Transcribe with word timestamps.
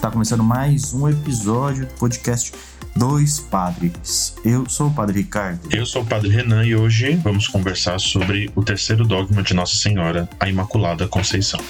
Está 0.00 0.10
começando 0.10 0.42
mais 0.42 0.94
um 0.94 1.06
episódio 1.06 1.84
do 1.84 1.92
podcast 1.96 2.54
Dois 2.96 3.38
Padres. 3.38 4.34
Eu 4.42 4.66
sou 4.66 4.86
o 4.86 4.94
Padre 4.94 5.18
Ricardo. 5.18 5.60
Eu 5.70 5.84
sou 5.84 6.00
o 6.00 6.06
Padre 6.06 6.30
Renan 6.30 6.64
e 6.64 6.74
hoje 6.74 7.16
vamos 7.16 7.46
conversar 7.46 8.00
sobre 8.00 8.50
o 8.54 8.62
terceiro 8.62 9.06
dogma 9.06 9.42
de 9.42 9.52
Nossa 9.52 9.76
Senhora, 9.76 10.26
a 10.40 10.48
Imaculada 10.48 11.06
Conceição. 11.06 11.60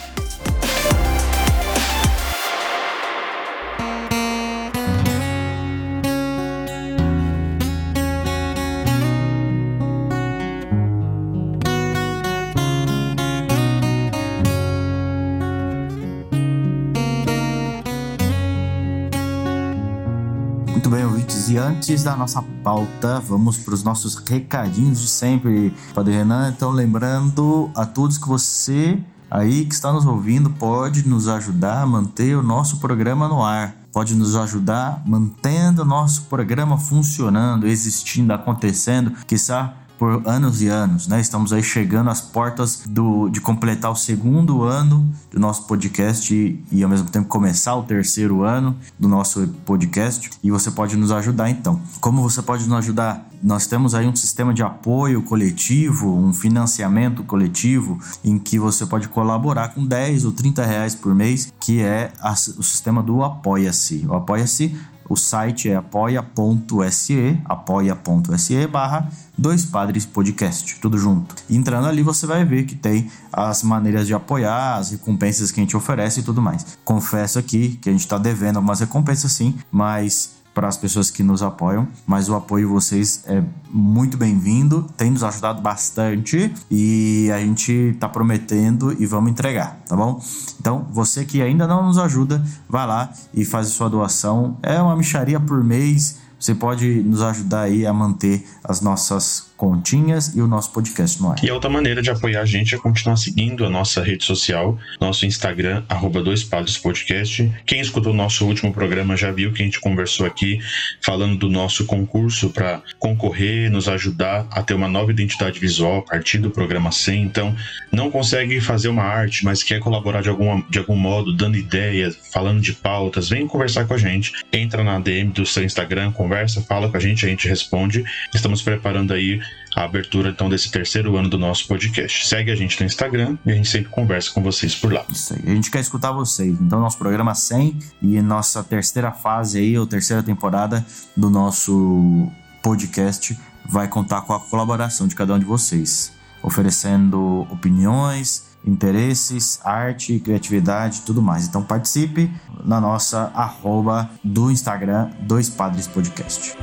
Muito 20.91 21.03
bem, 21.03 21.07
ouvintes, 21.07 21.49
e 21.49 21.57
antes 21.57 22.03
da 22.03 22.17
nossa 22.17 22.43
pauta, 22.65 23.21
vamos 23.21 23.57
para 23.57 23.75
os 23.75 23.85
nossos 23.85 24.17
recadinhos 24.17 25.01
de 25.01 25.07
sempre, 25.07 25.73
Padre 25.95 26.15
Renan. 26.15 26.51
Então, 26.51 26.73
lembrando 26.73 27.71
a 27.77 27.87
todos 27.87 28.19
que 28.19 28.27
você 28.27 28.99
aí 29.31 29.67
que 29.67 29.73
está 29.73 29.93
nos 29.93 30.05
ouvindo 30.05 30.51
pode 30.51 31.07
nos 31.09 31.29
ajudar 31.29 31.83
a 31.83 31.87
manter 31.87 32.37
o 32.37 32.43
nosso 32.43 32.79
programa 32.79 33.29
no 33.29 33.41
ar. 33.41 33.77
Pode 33.93 34.17
nos 34.17 34.35
ajudar 34.35 35.01
mantendo 35.07 35.83
o 35.83 35.85
nosso 35.85 36.23
programa 36.23 36.77
funcionando, 36.77 37.69
existindo, 37.69 38.33
acontecendo, 38.33 39.13
quiçá 39.29 39.73
por 40.01 40.27
anos 40.27 40.63
e 40.63 40.67
anos, 40.69 41.07
né? 41.07 41.21
Estamos 41.21 41.53
aí 41.53 41.63
chegando 41.63 42.09
às 42.09 42.23
portas 42.23 42.85
do, 42.89 43.29
de 43.29 43.39
completar 43.39 43.91
o 43.91 43.95
segundo 43.95 44.63
ano 44.63 45.07
do 45.31 45.39
nosso 45.39 45.67
podcast 45.67 46.35
e, 46.35 46.59
e 46.73 46.83
ao 46.83 46.89
mesmo 46.89 47.11
tempo 47.11 47.29
começar 47.29 47.75
o 47.77 47.83
terceiro 47.83 48.43
ano 48.43 48.75
do 48.99 49.07
nosso 49.07 49.47
podcast. 49.67 50.31
E 50.43 50.51
você 50.51 50.71
pode 50.71 50.97
nos 50.97 51.13
ajudar 51.13 51.51
então. 51.51 51.79
Como 52.01 52.23
você 52.23 52.41
pode 52.41 52.67
nos 52.67 52.79
ajudar? 52.79 53.29
Nós 53.43 53.67
temos 53.67 53.95
aí 53.95 54.07
um 54.07 54.17
sistema 54.17 54.55
de 54.55 54.63
apoio 54.63 55.21
coletivo, 55.21 56.17
um 56.17 56.33
financiamento 56.33 57.23
coletivo, 57.23 57.99
em 58.25 58.39
que 58.39 58.59
você 58.59 58.87
pode 58.87 59.07
colaborar 59.07 59.75
com 59.75 59.85
10 59.85 60.25
ou 60.25 60.33
30 60.33 60.65
reais 60.65 60.95
por 60.95 61.15
mês, 61.15 61.53
que 61.61 61.83
é 61.83 62.11
a- 62.23 62.33
o 62.33 62.63
sistema 62.63 63.03
do 63.03 63.23
Apoia-se. 63.23 64.07
O 64.09 64.15
Apoia-se 64.15 64.75
o 65.11 65.17
site 65.17 65.69
é 65.69 65.75
apoia.se, 65.75 67.41
apoia.se 67.45 68.67
barra 68.69 69.11
Dois 69.37 69.65
Padres 69.65 70.07
Podcast, 70.07 70.79
tudo 70.81 70.97
junto. 70.97 71.35
Entrando 71.51 71.89
ali 71.89 72.01
você 72.01 72.29
vai 72.29 72.45
ver 72.45 72.65
que 72.65 72.77
tem 72.77 73.11
as 73.33 73.65
maneiras 73.65 74.07
de 74.07 74.15
apoiar, 74.15 74.77
as 74.77 74.93
recompensas 74.93 75.51
que 75.51 75.59
a 75.59 75.65
gente 75.65 75.77
oferece 75.77 76.21
e 76.21 76.23
tudo 76.23 76.41
mais. 76.41 76.79
Confesso 76.85 77.41
aqui 77.41 77.77
que 77.83 77.89
a 77.89 77.93
gente 77.93 78.03
está 78.03 78.19
devendo 78.19 78.59
algumas 78.59 78.79
recompensas 78.79 79.33
sim, 79.33 79.59
mas 79.73 80.40
para 80.55 80.69
as 80.69 80.77
pessoas 80.77 81.11
que 81.11 81.23
nos 81.23 81.43
apoiam, 81.43 81.87
mas 82.07 82.29
o 82.29 82.35
apoio 82.35 82.67
de 82.67 82.73
vocês 82.73 83.23
é 83.27 83.43
muito 83.71 84.17
bem-vindo, 84.17 84.87
tem 84.97 85.11
nos 85.11 85.23
ajudado 85.23 85.63
bastante 85.63 86.53
e 86.71 87.31
a 87.33 87.39
gente 87.39 87.97
tá 88.01 88.09
prometendo 88.09 88.95
e 89.01 89.07
vamos 89.07 89.31
entregar, 89.31 89.81
tá 89.89 89.97
bom? 89.97 90.21
Então, 90.59 90.87
você 90.91 91.25
que 91.25 91.41
ainda 91.41 91.67
não 91.67 91.87
nos 91.87 91.99
ajuda, 91.99 92.45
vai 92.69 92.87
lá 92.87 93.13
e 93.33 93.45
faz 93.45 93.69
sua 93.69 93.89
doação. 93.89 94.57
É 94.63 94.81
uma 94.81 94.97
micharia 94.97 95.39
por 95.39 95.63
mês. 95.63 96.19
Você 96.39 96.55
pode 96.55 97.03
nos 97.03 97.23
ajudar 97.23 97.63
aí 97.63 97.87
a 97.87 97.93
manter 97.93 98.47
as 98.65 98.81
nossas 98.81 99.50
continhas 99.61 100.35
e 100.35 100.41
o 100.41 100.47
nosso 100.47 100.73
podcast 100.73 101.21
no 101.21 101.33
ar. 101.33 101.45
E 101.45 101.51
a 101.51 101.53
outra 101.53 101.69
maneira 101.69 102.01
de 102.01 102.11
apoiar 102.11 102.41
a 102.41 102.47
gente 102.47 102.75
é 102.75 102.79
continuar 102.79 103.17
seguindo 103.17 103.63
a 103.67 103.69
nossa 103.69 104.03
rede 104.03 104.25
social, 104.25 104.79
nosso 104.99 105.27
Instagram, 105.27 105.85
arroba 105.87 106.23
Dois 106.23 106.43
Padres 106.43 106.79
Podcast. 106.79 107.53
Quem 107.67 107.79
escutou 107.79 108.15
o 108.15 108.17
nosso 108.17 108.47
último 108.47 108.73
programa 108.73 109.19
já 109.19 109.31
viu 109.31 109.53
que 109.53 109.61
a 109.61 109.65
gente 109.67 109.79
conversou 109.79 110.25
aqui 110.25 110.61
falando 111.03 111.37
do 111.37 111.51
nosso 111.51 111.85
concurso 111.85 112.49
para 112.49 112.81
concorrer, 112.99 113.71
nos 113.71 113.87
ajudar 113.87 114.47
a 114.51 114.63
ter 114.63 114.73
uma 114.73 114.89
nova 114.89 115.11
identidade 115.11 115.61
visual 115.61 115.99
a 115.99 116.03
partir 116.03 116.39
do 116.39 116.51
programa 116.51 116.91
100. 116.91 117.23
Então, 117.23 117.55
não 117.93 118.11
consegue 118.11 118.63
fazer 118.63 118.89
uma 118.89 119.03
arte, 119.03 119.45
mas 119.45 119.63
quer 119.63 119.79
colaborar 119.79 120.23
de, 120.23 120.31
alguma, 120.31 120.65
de 120.71 120.79
algum 120.79 120.97
modo, 120.97 121.37
dando 121.37 121.59
ideias, 121.59 122.17
falando 122.33 122.63
de 122.63 122.73
pautas, 122.73 123.29
vem 123.29 123.47
conversar 123.47 123.87
com 123.87 123.93
a 123.93 123.99
gente. 123.99 124.33
Entra 124.51 124.83
na 124.83 124.99
DM 124.99 125.33
do 125.33 125.45
seu 125.45 125.63
Instagram, 125.63 126.13
conversa, 126.13 126.63
fala 126.63 126.89
com 126.89 126.97
a 126.97 127.01
gente, 127.01 127.27
a 127.27 127.29
gente 127.29 127.47
responde. 127.47 128.03
Estamos 128.35 128.63
preparando 128.63 129.13
aí 129.13 129.39
a 129.75 129.85
abertura 129.85 130.31
então 130.31 130.49
desse 130.49 130.71
terceiro 130.71 131.17
ano 131.17 131.29
do 131.29 131.39
nosso 131.39 131.67
podcast. 131.67 132.27
Segue 132.27 132.51
a 132.51 132.57
gente 132.57 132.79
no 132.81 132.87
Instagram 132.87 133.37
e 133.45 133.53
a 133.53 133.55
gente 133.55 133.69
sempre 133.69 133.91
conversa 133.91 134.31
com 134.33 134.43
vocês 134.43 134.75
por 134.75 134.93
lá. 134.93 135.05
Isso 135.11 135.35
aí. 135.35 135.43
A 135.47 135.55
gente 135.55 135.71
quer 135.71 135.81
escutar 135.81 136.13
vocês. 136.13 136.61
Então, 136.61 136.81
nosso 136.81 136.99
programa 136.99 137.35
100 137.35 137.79
e 138.03 138.21
nossa 138.21 138.63
terceira 138.65 139.13
fase 139.13 139.59
aí, 139.59 139.79
ou 139.79 139.87
terceira 139.87 140.23
temporada 140.23 140.85
do 141.17 141.31
nosso 141.31 142.29
podcast 142.63 143.39
vai 143.69 143.87
contar 143.87 144.23
com 144.23 144.33
a 144.33 144.41
colaboração 144.41 145.07
de 145.07 145.15
cada 145.15 145.35
um 145.35 145.39
de 145.39 145.45
vocês, 145.45 146.13
oferecendo 146.43 147.47
opiniões, 147.51 148.51
interesses, 148.65 149.61
arte, 149.65 150.19
criatividade 150.19 150.99
e 150.99 151.03
tudo 151.03 151.23
mais. 151.23 151.47
Então, 151.47 151.63
participe 151.63 152.31
na 152.65 152.81
nossa 152.81 153.31
arroba 153.35 154.11
do 154.25 154.51
Instagram, 154.51 155.11
Dois 155.23 155.49
Padres 155.49 155.87
Podcast. 155.87 156.57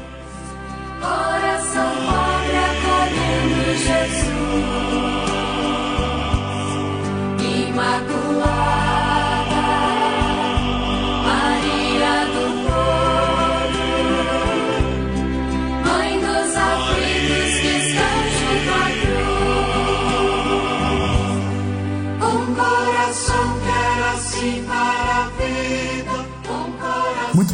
Coração 1.00 2.27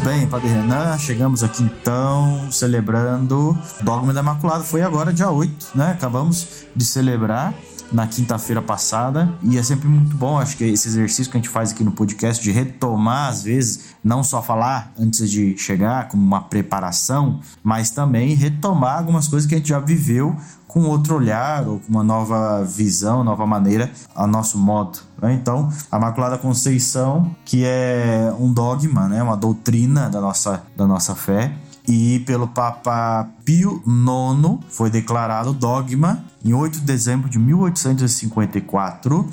bem, 0.04 0.26
Padre 0.26 0.48
Renan, 0.48 0.98
chegamos 0.98 1.42
aqui 1.42 1.62
então 1.62 2.52
celebrando 2.52 3.50
o 3.50 3.82
Dogma 3.84 4.12
da 4.12 4.20
Imaculada. 4.20 4.62
Foi 4.62 4.82
agora, 4.82 5.14
dia 5.14 5.30
8, 5.30 5.68
né? 5.74 5.92
Acabamos 5.92 6.66
de 6.76 6.84
celebrar 6.84 7.54
na 7.94 8.08
quinta-feira 8.08 8.60
passada 8.60 9.32
e 9.40 9.56
é 9.56 9.62
sempre 9.62 9.86
muito 9.86 10.16
bom, 10.16 10.38
acho 10.38 10.56
que 10.56 10.64
esse 10.64 10.88
exercício 10.88 11.30
que 11.30 11.38
a 11.38 11.40
gente 11.40 11.48
faz 11.48 11.70
aqui 11.70 11.84
no 11.84 11.92
podcast 11.92 12.42
de 12.42 12.50
retomar, 12.50 13.28
às 13.28 13.44
vezes, 13.44 13.94
não 14.02 14.24
só 14.24 14.42
falar 14.42 14.92
antes 14.98 15.30
de 15.30 15.56
chegar, 15.56 16.08
como 16.08 16.20
uma 16.20 16.42
preparação, 16.42 17.40
mas 17.62 17.90
também 17.90 18.34
retomar 18.34 18.98
algumas 18.98 19.28
coisas 19.28 19.48
que 19.48 19.54
a 19.54 19.58
gente 19.58 19.68
já 19.68 19.78
viveu 19.78 20.36
com 20.66 20.86
outro 20.86 21.14
olhar 21.14 21.68
ou 21.68 21.78
com 21.78 21.88
uma 21.88 22.02
nova 22.02 22.64
visão, 22.64 23.22
nova 23.22 23.46
maneira, 23.46 23.92
a 24.12 24.26
nosso 24.26 24.58
modo. 24.58 24.98
né? 25.22 25.32
Então, 25.32 25.72
a 25.88 25.96
Imaculada 25.96 26.36
Conceição, 26.36 27.32
que 27.44 27.62
é 27.64 28.34
um 28.40 28.52
dogma, 28.52 29.06
né? 29.06 29.22
uma 29.22 29.36
doutrina 29.36 30.10
da 30.10 30.20
nossa, 30.20 30.64
da 30.76 30.84
nossa 30.84 31.14
fé, 31.14 31.54
e 31.86 32.20
pelo 32.20 32.48
Papa 32.48 33.28
Pio 33.44 33.82
IX 33.86 34.58
foi 34.70 34.88
declarado 34.88 35.52
dogma 35.52 36.24
em 36.44 36.54
8 36.54 36.80
de 36.80 36.84
dezembro 36.84 37.28
de 37.28 37.38
1854. 37.38 39.28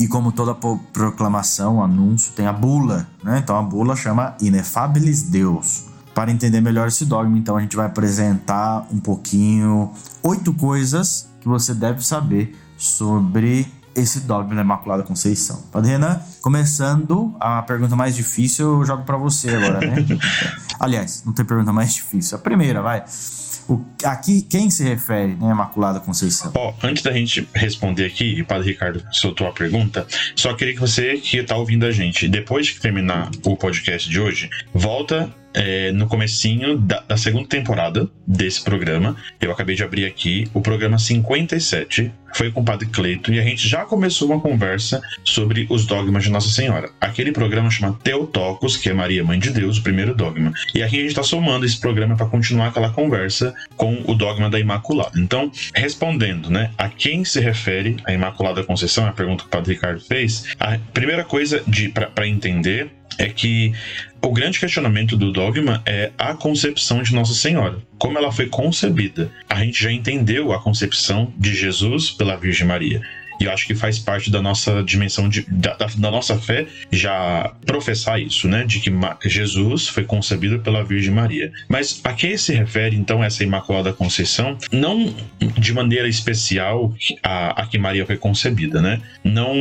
E 0.00 0.08
como 0.08 0.32
toda 0.32 0.54
proclamação, 0.92 1.82
anúncio, 1.82 2.32
tem 2.32 2.46
a 2.46 2.52
bula, 2.52 3.06
né? 3.22 3.38
Então 3.38 3.56
a 3.56 3.62
bula 3.62 3.94
chama 3.94 4.36
Inefabilis 4.40 5.22
Deus. 5.22 5.84
Para 6.12 6.32
entender 6.32 6.60
melhor 6.60 6.88
esse 6.88 7.04
dogma, 7.04 7.38
então 7.38 7.56
a 7.56 7.60
gente 7.60 7.76
vai 7.76 7.86
apresentar 7.86 8.86
um 8.92 8.98
pouquinho 8.98 9.90
oito 10.22 10.52
coisas 10.52 11.28
que 11.40 11.48
você 11.48 11.72
deve 11.74 12.04
saber 12.04 12.56
sobre 12.76 13.72
esse 13.96 14.20
dogma 14.20 14.54
da 14.54 14.62
Imaculada 14.62 15.02
Conceição. 15.02 15.62
Padre 15.72 15.92
Renan, 15.92 16.20
começando 16.40 17.34
a 17.40 17.62
pergunta 17.62 17.96
mais 17.96 18.14
difícil, 18.14 18.80
eu 18.80 18.84
jogo 18.84 19.04
para 19.04 19.16
você 19.16 19.50
agora, 19.50 19.80
né? 19.80 20.04
Aliás, 20.78 21.22
não 21.24 21.32
tem 21.32 21.44
pergunta 21.44 21.72
mais 21.72 21.94
difícil. 21.94 22.36
A 22.36 22.40
primeira, 22.40 22.82
vai. 22.82 23.04
O, 23.68 23.80
aqui, 24.04 24.42
quem 24.42 24.68
se 24.70 24.84
refere, 24.84 25.34
né, 25.36 25.50
Imaculada 25.50 25.98
Conceição? 26.00 26.52
Ó, 26.54 26.74
antes 26.82 27.02
da 27.02 27.12
gente 27.12 27.48
responder 27.54 28.04
aqui, 28.04 28.24
e 28.24 28.42
o 28.42 28.46
Padre 28.46 28.72
Ricardo 28.72 29.02
soltou 29.10 29.46
a 29.46 29.52
pergunta, 29.52 30.06
só 30.36 30.54
queria 30.54 30.74
que 30.74 30.80
você 30.80 31.16
que 31.16 31.42
tá 31.42 31.56
ouvindo 31.56 31.86
a 31.86 31.90
gente, 31.90 32.28
depois 32.28 32.66
de 32.66 32.80
terminar 32.80 33.30
o 33.44 33.56
podcast 33.56 34.08
de 34.08 34.20
hoje, 34.20 34.50
volta 34.74 35.32
é, 35.54 35.92
no 35.92 36.08
comecinho 36.08 36.76
da, 36.76 37.00
da, 37.00 37.16
segunda 37.16 37.48
temporada 37.48 38.08
desse 38.26 38.62
programa. 38.62 39.16
Eu 39.40 39.52
acabei 39.52 39.76
de 39.76 39.84
abrir 39.84 40.04
aqui 40.04 40.48
o 40.52 40.60
programa 40.60 40.98
57. 40.98 42.12
Foi 42.34 42.50
com 42.50 42.62
o 42.62 42.64
Padre 42.64 42.86
Cleito 42.86 43.32
e 43.32 43.38
a 43.38 43.44
gente 43.44 43.68
já 43.68 43.84
começou 43.84 44.28
uma 44.28 44.40
conversa 44.40 45.00
sobre 45.22 45.68
os 45.70 45.86
dogmas 45.86 46.24
de 46.24 46.30
Nossa 46.30 46.48
Senhora. 46.48 46.90
Aquele 47.00 47.30
programa 47.30 47.70
chama 47.70 47.96
Teotocos, 48.02 48.76
que 48.76 48.90
é 48.90 48.92
Maria 48.92 49.22
Mãe 49.22 49.38
de 49.38 49.50
Deus, 49.50 49.78
o 49.78 49.82
primeiro 49.82 50.12
dogma. 50.16 50.52
E 50.74 50.82
aqui 50.82 50.96
a 50.96 51.00
gente 51.00 51.10
está 51.10 51.22
somando 51.22 51.64
esse 51.64 51.78
programa 51.78 52.16
para 52.16 52.26
continuar 52.26 52.68
aquela 52.68 52.90
conversa 52.90 53.54
com 53.76 54.02
o 54.08 54.14
dogma 54.16 54.50
da 54.50 54.58
Imaculada. 54.58 55.12
Então, 55.16 55.52
respondendo, 55.72 56.50
né, 56.50 56.72
a 56.76 56.88
quem 56.88 57.24
se 57.24 57.38
refere 57.38 57.98
a 58.04 58.12
Imaculada 58.12 58.64
Conceição, 58.64 59.06
é 59.06 59.10
a 59.10 59.12
pergunta 59.12 59.44
que 59.44 59.48
o 59.48 59.50
Padre 59.50 59.74
Ricardo 59.74 60.00
fez, 60.00 60.46
a 60.58 60.76
primeira 60.92 61.22
coisa 61.22 61.62
para 62.12 62.26
entender 62.26 62.90
é 63.18 63.28
que 63.28 63.72
o 64.22 64.32
grande 64.32 64.58
questionamento 64.58 65.16
do 65.16 65.32
dogma 65.32 65.82
é 65.84 66.10
a 66.16 66.34
concepção 66.34 67.02
de 67.02 67.14
Nossa 67.14 67.34
Senhora. 67.34 67.78
Como 67.98 68.18
ela 68.18 68.32
foi 68.32 68.46
concebida. 68.46 69.30
A 69.48 69.62
gente 69.64 69.82
já 69.82 69.92
entendeu 69.92 70.52
a 70.52 70.60
concepção 70.60 71.32
de 71.36 71.54
Jesus 71.54 72.10
pela 72.10 72.36
Virgem 72.36 72.66
Maria. 72.66 73.02
E 73.40 73.44
eu 73.44 73.52
acho 73.52 73.66
que 73.66 73.74
faz 73.74 73.98
parte 73.98 74.30
da 74.30 74.40
nossa 74.40 74.82
dimensão 74.82 75.28
de, 75.28 75.44
da, 75.48 75.74
da, 75.74 76.10
nossa 76.10 76.38
fé 76.38 76.66
já 76.90 77.52
professar 77.66 78.20
isso, 78.20 78.48
né? 78.48 78.64
De 78.64 78.80
que 78.80 78.90
Jesus 79.24 79.88
foi 79.88 80.04
concebido 80.04 80.60
pela 80.60 80.84
Virgem 80.84 81.12
Maria. 81.12 81.52
Mas 81.68 82.00
a 82.04 82.12
que 82.12 82.36
se 82.38 82.54
refere 82.54 82.96
então 82.96 83.22
essa 83.22 83.42
Imaculada 83.42 83.92
Conceição? 83.92 84.56
Não 84.70 85.14
de 85.58 85.72
maneira 85.72 86.08
especial 86.08 86.94
a, 87.22 87.62
a 87.62 87.66
que 87.66 87.78
Maria 87.78 88.06
foi 88.06 88.16
concebida, 88.16 88.80
né? 88.80 89.00
Não, 89.22 89.54